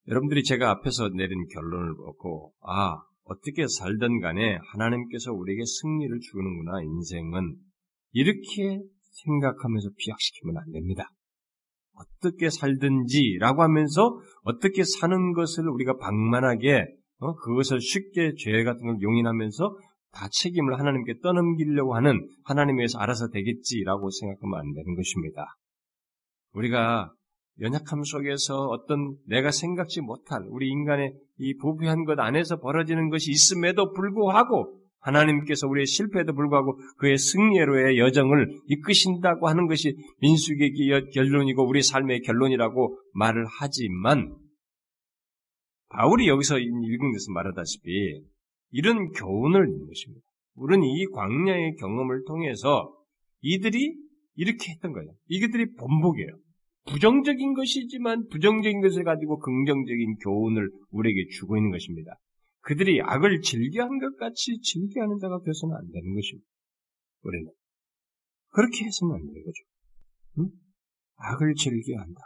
[0.08, 2.96] 여러분들이 제가 앞에서 내린 결론을 보고 아
[3.32, 7.56] 어떻게 살든 간에 하나님께서 우리에게 승리를 주는구나 인생은
[8.12, 8.82] 이렇게
[9.24, 11.10] 생각하면서 비약시키면 안 됩니다.
[11.94, 16.86] 어떻게 살든지라고 하면서 어떻게 사는 것을 우리가 방만하게
[17.18, 17.34] 어?
[17.36, 19.76] 그것을 쉽게 죄 같은 걸 용인하면서
[20.12, 25.56] 다 책임을 하나님께 떠넘기려고 하는 하나님에서 알아서 되겠지라고 생각하면 안 되는 것입니다.
[26.52, 27.12] 우리가
[27.60, 33.92] 연약함 속에서 어떤 내가 생각지 못할 우리 인간의 이 부패한 것 안에서 벌어지는 것이 있음에도
[33.92, 42.20] 불구하고 하나님께서 우리의 실패에도 불구하고 그의 승리로의 여정을 이끄신다고 하는 것이 민수기의 결론이고 우리 삶의
[42.20, 44.36] 결론이라고 말을 하지만
[45.88, 48.22] 바울이 여기서 읽은 데서 말하다시피
[48.70, 50.24] 이런 교훈을 읽는 것입니다.
[50.54, 52.96] 우리는 이 광야의 경험을 통해서
[53.42, 53.94] 이들이
[54.36, 55.10] 이렇게 했던 거예요.
[55.28, 56.30] 이것들이 본복이에요.
[56.86, 62.12] 부정적인 것이지만 부정적인 것을 가지고 긍정적인 교훈을 우리에게 주고 있는 것입니다.
[62.62, 66.48] 그들이 악을 즐겨한 것 같이 즐겨하는 자가 되어서는 안 되는 것입니다.
[67.22, 67.50] 우리는.
[68.50, 69.64] 그렇게 해서는 안 되는 거죠.
[70.38, 70.50] 응?
[71.16, 72.20] 악을 즐겨한다.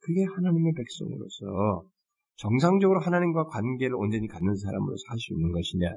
[0.00, 1.88] 그게 하나님의 백성으로서
[2.36, 5.88] 정상적으로 하나님과 관계를 온전히 갖는 사람으로 살 수 있는 것이냐?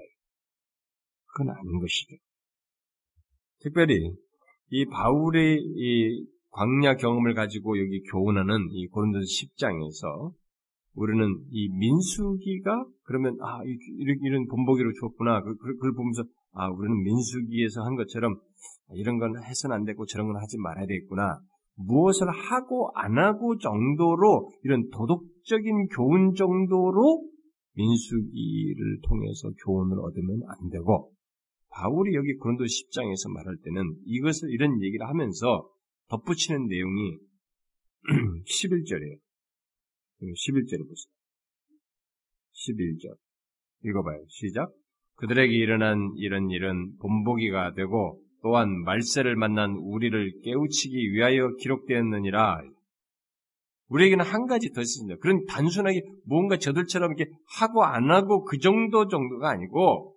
[1.34, 2.16] 그건 아닌 것이죠.
[3.60, 4.14] 특별히
[4.70, 10.32] 이 바울의 이 광야 경험을 가지고 여기 교훈하는 이 고린도서 10장에서
[10.95, 15.43] 우리는 이 민수기가 그러면 아 이런, 본보기로 줬구나.
[15.43, 18.39] 그, 그, 그걸 보면서 아 우리는 민수기에서 한 것처럼
[18.95, 21.39] 이런 건 해서는 안 되고 저런 건 하지 말아야 되겠구나.
[21.76, 27.24] 무엇을 하고 안 하고 정도로 이런 도덕적인 교훈 정도로
[27.76, 31.12] 민수기를 통해서 교훈을 얻으면 안 되고
[31.70, 35.70] 바울이 여기 고린도 10장에서 말할 때는 이것을 이런 얘기를 하면서
[36.10, 37.18] 덧붙이는 내용이
[38.45, 39.20] 11절이에요.
[40.22, 41.14] 11절을 보세요.
[42.53, 43.18] 11절.
[43.84, 44.24] 읽어봐요.
[44.28, 44.72] 시작.
[45.16, 52.62] 그들에게 일어난 이런 일은 본보기가 되고 또한 말세를 만난 우리를 깨우치기 위하여 기록되었느니라.
[53.89, 55.20] 우리에게는 한 가지 더 있습니다.
[55.20, 60.16] 그런 단순하게 뭔가 저들처럼 이렇게 하고 안 하고 그 정도 정도가 아니고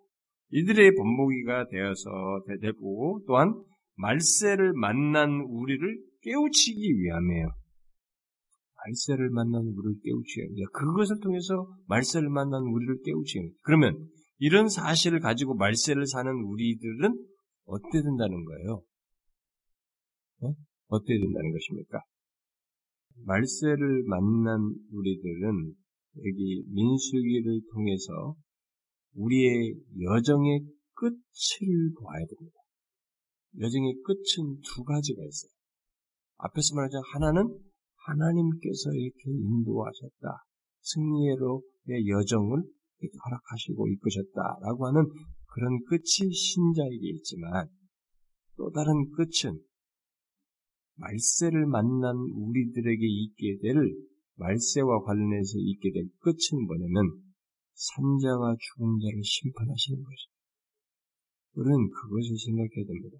[0.51, 2.11] 이들의 본보기가 되어서
[2.61, 3.55] 되고 또한
[4.01, 7.49] 말세를 만난 우리를 깨우치기 위함이에요.
[8.77, 10.71] 말세를 만난 우리를 깨우치기 위함.
[10.73, 13.55] 그것을 통해서 말세를 만난 우리를 깨우치기 위함.
[13.63, 17.27] 그러면 이런 사실을 가지고 말세를 사는 우리들은
[17.67, 18.83] 어떻게 된다는 거예요?
[20.43, 20.49] 네?
[20.89, 22.01] 어떻게 된다는 것입니까?
[23.27, 25.75] 말세를 만난 우리들은
[26.17, 28.35] 여기 민수기를 통해서
[29.15, 30.61] 우리의 여정의
[30.95, 32.60] 끝을 보아야 됩니다.
[33.59, 35.51] 여정의 끝은 두 가지가 있어요.
[36.39, 37.59] 앞에서 말하자 하나는
[38.07, 40.45] 하나님께서 이렇게 인도하셨다.
[40.83, 42.63] 승리로 의 여정을
[43.01, 45.09] 이렇게 허락하시고 이끄셨다라고 하는
[45.47, 47.69] 그런 끝이 신자에게 있지만
[48.57, 49.59] 또 다른 끝은
[50.97, 53.75] 말세를 만난 우리들에게 있게 될
[54.37, 57.25] 말세와 관련해서 있게 될 끝은 뭐냐면
[57.75, 60.41] 산자와 죽은 자를 심판하시는 것입니다.
[61.55, 63.19] 우리는 그것을 생각해야 됩니다.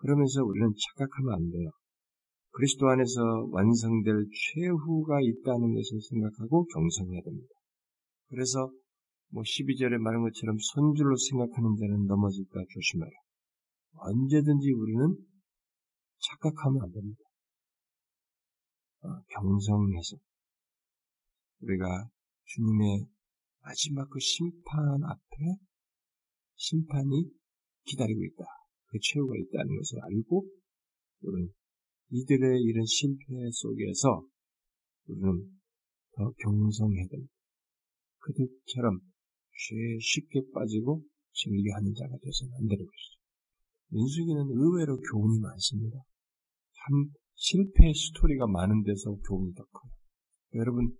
[0.00, 1.70] 그러면서 우리는 착각하면 안 돼요.
[2.52, 3.20] 그리스도 안에서
[3.52, 7.54] 완성될 최후가 있다는 것을 생각하고 경성해야 됩니다.
[8.28, 8.72] 그래서
[9.32, 13.12] 뭐 12절에 말한 것처럼 손줄로 생각하는 자는 넘어질까 조심하라.
[13.92, 15.16] 언제든지 우리는
[16.18, 17.22] 착각하면 안 됩니다.
[19.02, 20.16] 어, 경성해서
[21.62, 22.08] 우리가
[22.46, 23.06] 주님의
[23.62, 25.56] 마지막 그 심판 앞에
[26.56, 27.30] 심판이
[27.84, 28.59] 기다리고 있다.
[28.90, 30.46] 그 최후가 있다는 것을 알고
[31.22, 31.52] 우리는
[32.10, 34.26] 이들의 이런 실패 속에서
[35.06, 35.60] 우리는
[36.16, 37.32] 더 경성해야 됩니다.
[38.18, 43.20] 그들처럼 죄에 쉽게 빠지고 즐겨하는 자가 되서는 안 되는 것이죠.
[43.92, 45.98] 민수기는 의외로 교훈이 많습니다.
[46.74, 49.92] 참 실패 스토리가 많은 데서 교훈이 더 커요.
[50.54, 50.96] 여러분,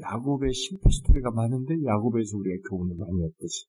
[0.00, 3.66] 야곱의 실패 스토리가 많은데 야곱에서 우리가 교훈을 많이 얻듯이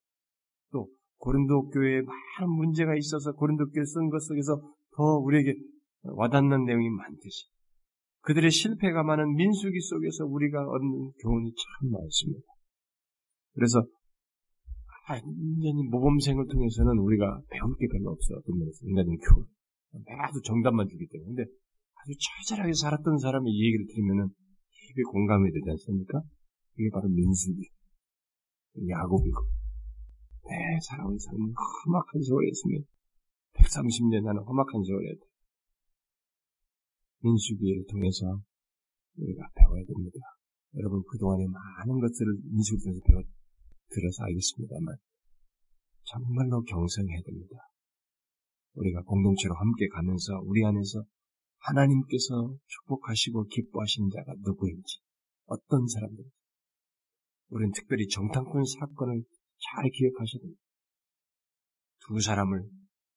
[0.72, 0.90] 또
[1.22, 4.58] 고린도 교회에 많은 문제가 있어서 고린도 교회 쓴 것 속에서
[4.98, 5.54] 더 우리에게
[6.04, 7.46] 와닿는 내용이 많듯이
[8.22, 12.46] 그들의 실패가 많은 민수기 속에서 우리가 얻는 교훈이 참 많습니다.
[13.54, 13.86] 그래서
[15.10, 18.38] 완전히 모범생을 통해서는 우리가 배울 게 별로 없어요.
[18.38, 19.46] 어떤 면에서 인간적인 교훈.
[19.94, 21.36] 매도 정답만 주기 때문에.
[21.36, 24.30] 근데 아주 처절하게 살았던 사람의 이 얘기를 들으면은
[24.72, 26.22] 깊이 공감이 되지 않습니까?
[26.78, 27.70] 이게 바로 민수기,
[28.88, 29.61] 야곱이고,
[30.48, 31.54] 내 살아온 삶은
[31.86, 32.86] 험악한 세월이었으면
[33.54, 35.26] 130년 하는 험악한 세월이었다.
[37.24, 38.42] 민수기를 통해서
[39.18, 40.20] 우리가 배워야 됩니다.
[40.76, 43.22] 여러분 그동안에 많은 것들을 민수기 통해서 배워
[43.90, 44.96] 들어서 알겠습니다만
[46.04, 47.56] 정말로 경성해야 됩니다.
[48.74, 51.04] 우리가 공동체로 함께 가면서 우리 안에서
[51.60, 55.00] 하나님께서 축복하시고 기뻐하시는 자가 누구인지
[55.46, 56.32] 어떤 사람들인지
[57.50, 59.24] 우리는 특별히 정탐꾼 사건을
[59.62, 60.62] 잘 기억하셔야 됩니다.
[62.08, 62.64] 두 사람을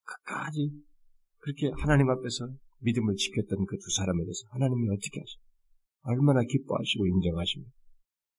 [0.03, 0.71] 끝까지
[1.39, 2.47] 그렇게 하나님 앞에서
[2.79, 5.45] 믿음을 지켰던 그 두 사람에 대해서 하나님이 어떻게 하십니까?
[6.03, 7.71] 얼마나 기뻐하시고 인정하십니까?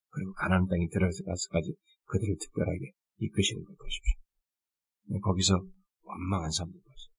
[0.09, 4.15] 그리고 가나안 땅에 들어가서까지 그들을 특별하게 이끄시는 것 것입시오.
[5.09, 5.61] 네, 거기서
[6.03, 7.09] 원망한 사람들 것이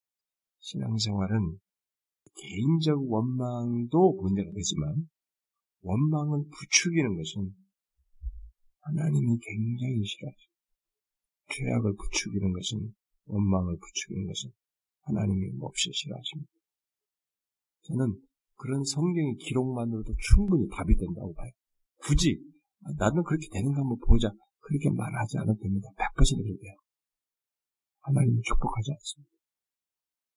[0.61, 1.59] 신앙생활은
[2.41, 5.09] 개인적 원망도 문제가 되지만
[5.83, 7.55] 원망을 부추기는 것은
[8.81, 10.48] 하나님이 굉장히 싫어하죠.
[11.51, 12.95] 죄악을 부추기는 것은
[13.27, 14.51] 원망을 부추기는 것은
[15.03, 16.53] 하나님이 몹시 싫어하십니다.
[17.83, 18.21] 저는
[18.57, 21.51] 그런 성경의 기록만으로도 충분히 답이 된다고 봐요.
[21.99, 22.39] 굳이
[22.99, 24.31] 나는 그렇게 되는가 한번 보자.
[24.61, 25.89] 그렇게 말하지 않아도 됩니다.
[25.97, 26.77] 100% 그래요.
[28.01, 29.33] 하나님은 축복하지 않습니다.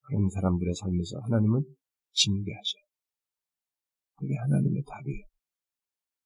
[0.01, 1.63] 그런 사람들의 삶에서 하나님은
[2.13, 2.83] 징계하셔요.
[4.15, 5.25] 그게 하나님의 답이에요.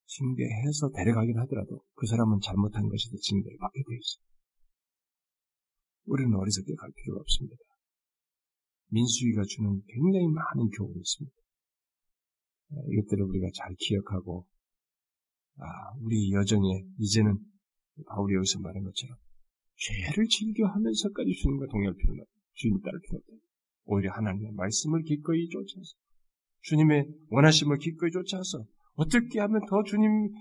[0.06, 4.35] 징계해서 데려가긴 하더라도 그 사람은 잘못한 것이든 징계를 받게 되어 있어요.
[6.06, 7.56] 우리는 어리석게 갈 필요가 없습니다.
[8.90, 11.36] 민수기가 주는 굉장히 많은 교훈이 있습니다.
[12.92, 14.46] 이것들을 우리가 잘 기억하고
[15.58, 15.64] 아,
[16.00, 17.38] 우리 여정에 이제는
[18.08, 19.16] 바울이 여기서 말한 것처럼
[19.76, 22.24] 죄를 즐겨하면서까지 주님과 동의할 필요는.
[22.54, 23.32] 주님 따를 필요 없다.
[23.84, 25.94] 오히려 하나님의 말씀을 기꺼이 쫓아서
[26.62, 30.32] 주님의 원하심을 기꺼이 쫓아서 어떻게 하면 더 주님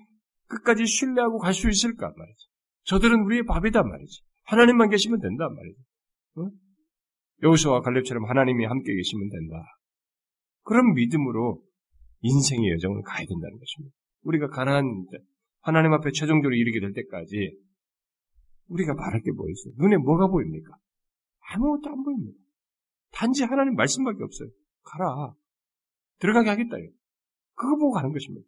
[0.48, 2.48] 끝까지 신뢰하고 갈 수 있을까 말이지.
[2.84, 4.22] 저들은 우리의 밥이다 말이지.
[4.46, 5.80] 하나님만 계시면 된다 말이지.
[6.38, 6.50] 어?
[7.44, 9.64] 여호수와 갈렙처럼 하나님이 함께 계시면 된다.
[10.64, 11.62] 그런 믿음으로
[12.22, 13.96] 인생의 여정을 가야 된다는 것입니다.
[14.24, 15.06] 우리가 가난한
[15.62, 17.58] 하나님 앞에 최종적으로 이르게 될 때까지
[18.68, 19.74] 우리가 바랄 게뭐 있어요?
[19.78, 20.76] 눈에 뭐가 보입니까?
[21.52, 22.38] 아무것도 안 보입니다.
[23.12, 24.50] 단지 하나님 말씀밖에 없어요.
[24.84, 25.34] 가라.
[26.20, 26.78] 들어가게 하겠다.
[27.56, 28.48] 그거 보고 가는 것입니다.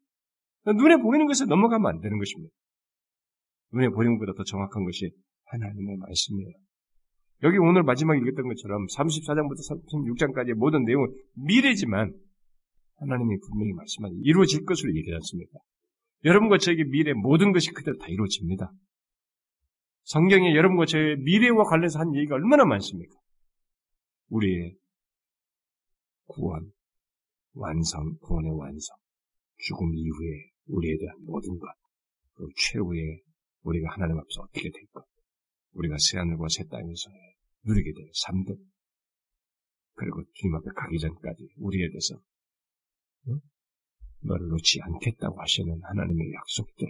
[0.66, 2.54] 눈에 보이는 것에 넘어가면 안 되는 것입니다.
[3.74, 5.12] 눈에 보이는 것보다 더 정확한 것이
[5.48, 6.54] 하나님의 말씀이에요.
[7.43, 12.14] 여기 오늘 마지막에 읽었던 것처럼 34장부터 36장까지의 모든 내용은 미래지만
[12.95, 15.60] 하나님이 분명히 말씀하니 이루어질 것으로 얘기하지 않습니까?
[16.26, 18.72] 여러분과 저에게 미래 모든 것이 그대로 다 이루어집니다.
[20.04, 23.14] 성경에 여러분과 저의 미래와 관련해서 한 얘기가 얼마나 많습니까?
[24.30, 24.76] 우리의
[26.26, 26.72] 구원,
[27.54, 28.95] 완성, 구원의 완성,
[29.58, 31.68] 죽음 이후에 우리에 대한 모든 것,
[32.34, 33.22] 그 최후의
[33.64, 35.06] 우리가 하나님 앞에서 어떻게 될 것,
[35.74, 37.09] 우리가 새하늘과 새 땅에서
[37.63, 38.55] 누리게 될 삶들,
[39.93, 42.22] 그리고 주님 앞에 가기 전까지 우리에 대해서
[43.28, 43.39] 응?
[44.22, 46.88] 너를 놓지 않겠다고 하시는 하나님의 약속들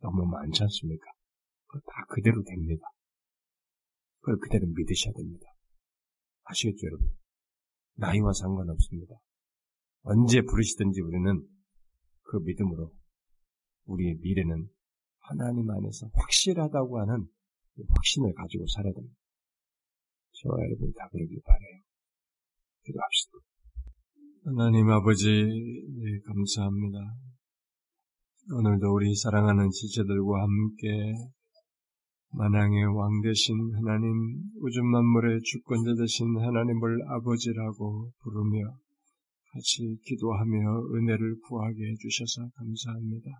[0.00, 1.04] 너무 많지 않습니까?
[1.84, 2.86] 다 그대로 됩니다.
[4.20, 5.46] 그걸 그대로 믿으셔야 됩니다.
[6.44, 7.16] 아시겠죠, 여러분?
[7.96, 9.14] 나이와 상관없습니다.
[10.02, 11.46] 언제 부르시든지 우리는
[12.22, 12.94] 그 믿음으로
[13.84, 14.68] 우리의 미래는
[15.18, 17.28] 하나님 안에서 확실하다고 하는
[17.88, 19.16] 확신을 가지고 살아야 됩니다.
[20.32, 21.80] 저와 여러분이 다 그러길 바래요.
[22.84, 23.32] 기도합시다.
[24.46, 26.98] 하나님 아버지 네, 감사합니다.
[28.52, 30.86] 오늘도 우리 사랑하는 지체들과 함께
[32.30, 38.76] 만왕의 왕 되신 하나님, 우주 만물의 주권자 되신 하나님을 아버지라고 부르며
[39.52, 43.30] 같이 기도하며 은혜를 구하게 해주셔서 감사합니다.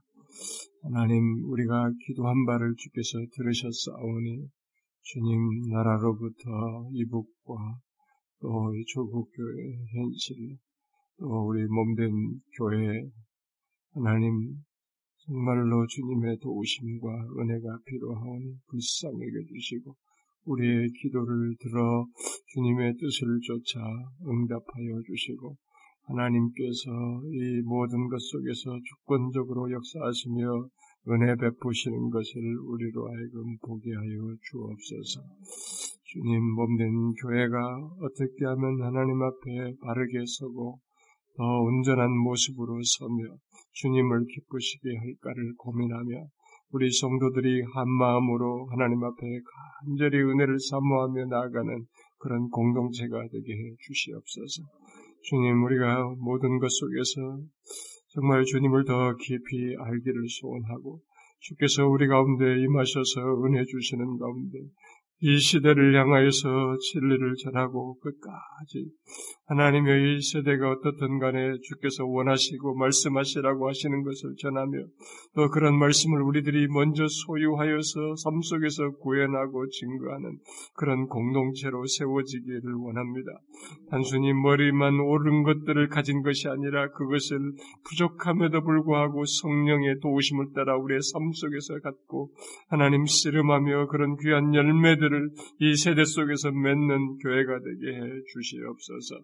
[0.83, 4.49] 하나님, 우리가 기도한 바를 주께서 들으셨사오니
[5.03, 7.55] 주님 나라로부터 이북과
[8.41, 10.59] 또 조국 교회 현실,
[11.19, 12.11] 또 우리 몸된
[12.59, 13.03] 교회
[13.95, 14.63] 하나님
[15.27, 17.09] 정말로 주님의 도우심과
[17.39, 19.97] 은혜가 필요하오니 불쌍히 여겨주시고
[20.45, 22.07] 우리의 기도를 들어
[22.53, 23.81] 주님의 뜻을 쫓아
[24.23, 25.57] 응답하여 주시고
[26.07, 26.91] 하나님께서
[27.33, 30.69] 이 모든 것 속에서 주권적으로 역사하시며
[31.09, 35.21] 은혜 베푸시는 것을 우리로 하여금 보게 하여 주옵소서.
[36.05, 37.57] 주님 몸된 교회가
[38.01, 40.81] 어떻게 하면 하나님 앞에 바르게 서고
[41.37, 43.37] 더 온전한 모습으로 서며
[43.73, 46.27] 주님을 기쁘시게 할까를 고민하며
[46.73, 49.23] 우리 성도들이 한 마음으로 하나님 앞에
[49.85, 51.87] 간절히 은혜를 사모하며 나아가는
[52.19, 54.63] 그런 공동체가 되게 해 주시옵소서.
[55.29, 57.41] 주님, 우리가 모든 것 속에서
[58.15, 61.01] 정말 주님을 더 깊이 알기를 소원하고
[61.41, 64.59] 주께서 우리 가운데 임하셔서 은혜 주시는 가운데
[65.21, 68.91] 이 시대를 향하여서 진리를 전하고 끝까지
[69.47, 74.79] 하나님의 이 세대가 어떻든 간에 주께서 원하시고 말씀하시라고 하시는 것을 전하며
[75.35, 80.39] 또 그런 말씀을 우리들이 먼저 소유하여서 삶 속에서 구현하고 증거하는
[80.75, 83.31] 그런 공동체로 세워지기를 원합니다.
[83.89, 87.39] 단순히 머리만 옳은 것들을 가진 것이 아니라 그것을
[87.89, 92.31] 부족함에도 불구하고 성령의 도우심을 따라 우리의 삶 속에서 갖고
[92.69, 99.17] 하나님 씨름하며 그런 귀한 열매들 을 이 세대 속에서 맺는 교회가 되게 해 주시옵소서.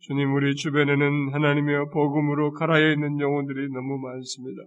[0.00, 4.62] 주님, 우리 주변에는 하나님의 복음으로 갈아야 있는 영혼들이 너무 많습니다.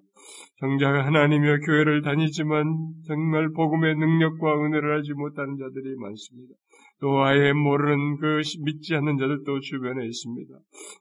[0.59, 2.65] 정작 하나님의 교회를 다니지만
[3.07, 6.53] 정말 복음의 능력과 은혜를 하지 못하는 자들이 많습니다.
[6.99, 10.53] 또 아예 모르는 그 믿지 않는 자들도 주변에 있습니다.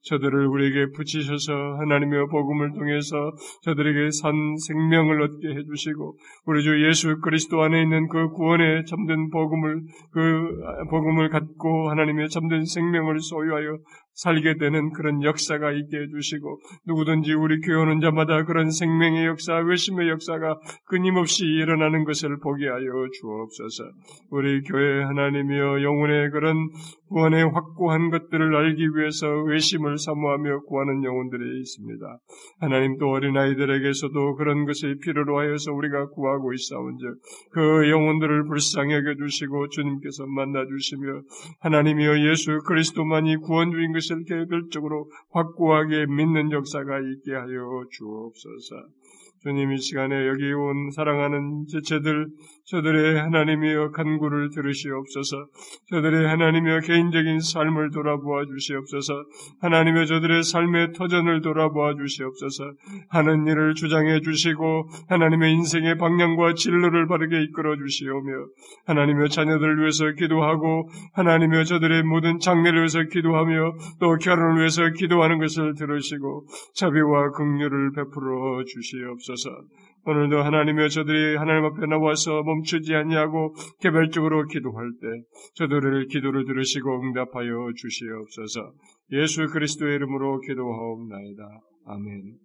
[0.03, 3.32] 저들을 우리에게 붙이셔서 하나님의 복음을 통해서
[3.62, 4.32] 저들에게 산
[4.66, 9.82] 생명을 얻게 해주시고 우리 주 예수 그리스도 안에 있는 그 구원의 참된 복음을
[10.12, 10.49] 그
[10.90, 13.78] 복음을 갖고 하나님의 참된 생명을 소유하여
[14.16, 20.08] 살게 되는 그런 역사가 있게 해주시고 누구든지 우리 교회 오는 자마다 그런 생명의 역사, 외심의
[20.08, 22.80] 역사가 끊임없이 일어나는 것을 보게 하여
[23.20, 23.84] 주옵소서.
[24.30, 26.56] 우리 교회 하나님이여 영혼의 그런
[27.08, 32.18] 구원의 확고한 것들을 알기 위해서 외심을 사모하며 구하는 영혼들이 있습니다.
[32.60, 37.20] 하나님 또 어린아이들에게서도 그런 것을 필요로 하여서 우리가 구하고 있사온즉
[37.52, 41.20] 그 영혼들을 불쌍히 여겨주시고 주님께서 만나주시며
[41.60, 48.86] 하나님이여 예수 그리스도만이 구원주인 것을 개별적으로 확고하게 믿는 역사가 있게 하여 주옵소서.
[49.47, 52.26] 주님 이 시간에 여기 온 사랑하는 지체들
[52.64, 55.47] 저들의 하나님이여 간구를 들으시옵소서.
[55.88, 59.14] 저들의 하나님이여 개인적인 삶을 돌아보아 주시옵소서.
[59.61, 62.72] 하나님의 저들의 삶의 터전을 돌아보아 주시옵소서.
[63.09, 68.32] 하는 일을 주장해 주시고 하나님의 인생의 방향과 진로를 바르게 이끌어 주시오며
[68.86, 75.74] 하나님의 자녀들을 위해서 기도하고 하나님의 저들의 모든 장례를 위해서 기도하며 또 결혼을 위해서 기도하는 것을
[75.74, 79.36] 들으시고 자비와 긍휼을 베풀어 주시옵소서
[80.05, 85.07] 오늘도 하나님의 저들이 하나님 앞에 나와서 멈추지 아니하고 개별적으로 기도할 때
[85.55, 88.72] 저들을 기도를 들으시고 응답하여 주시옵소서
[89.12, 91.43] 예수 그리스도의 이름으로 기도하옵나이다.
[91.87, 92.39] 아멘.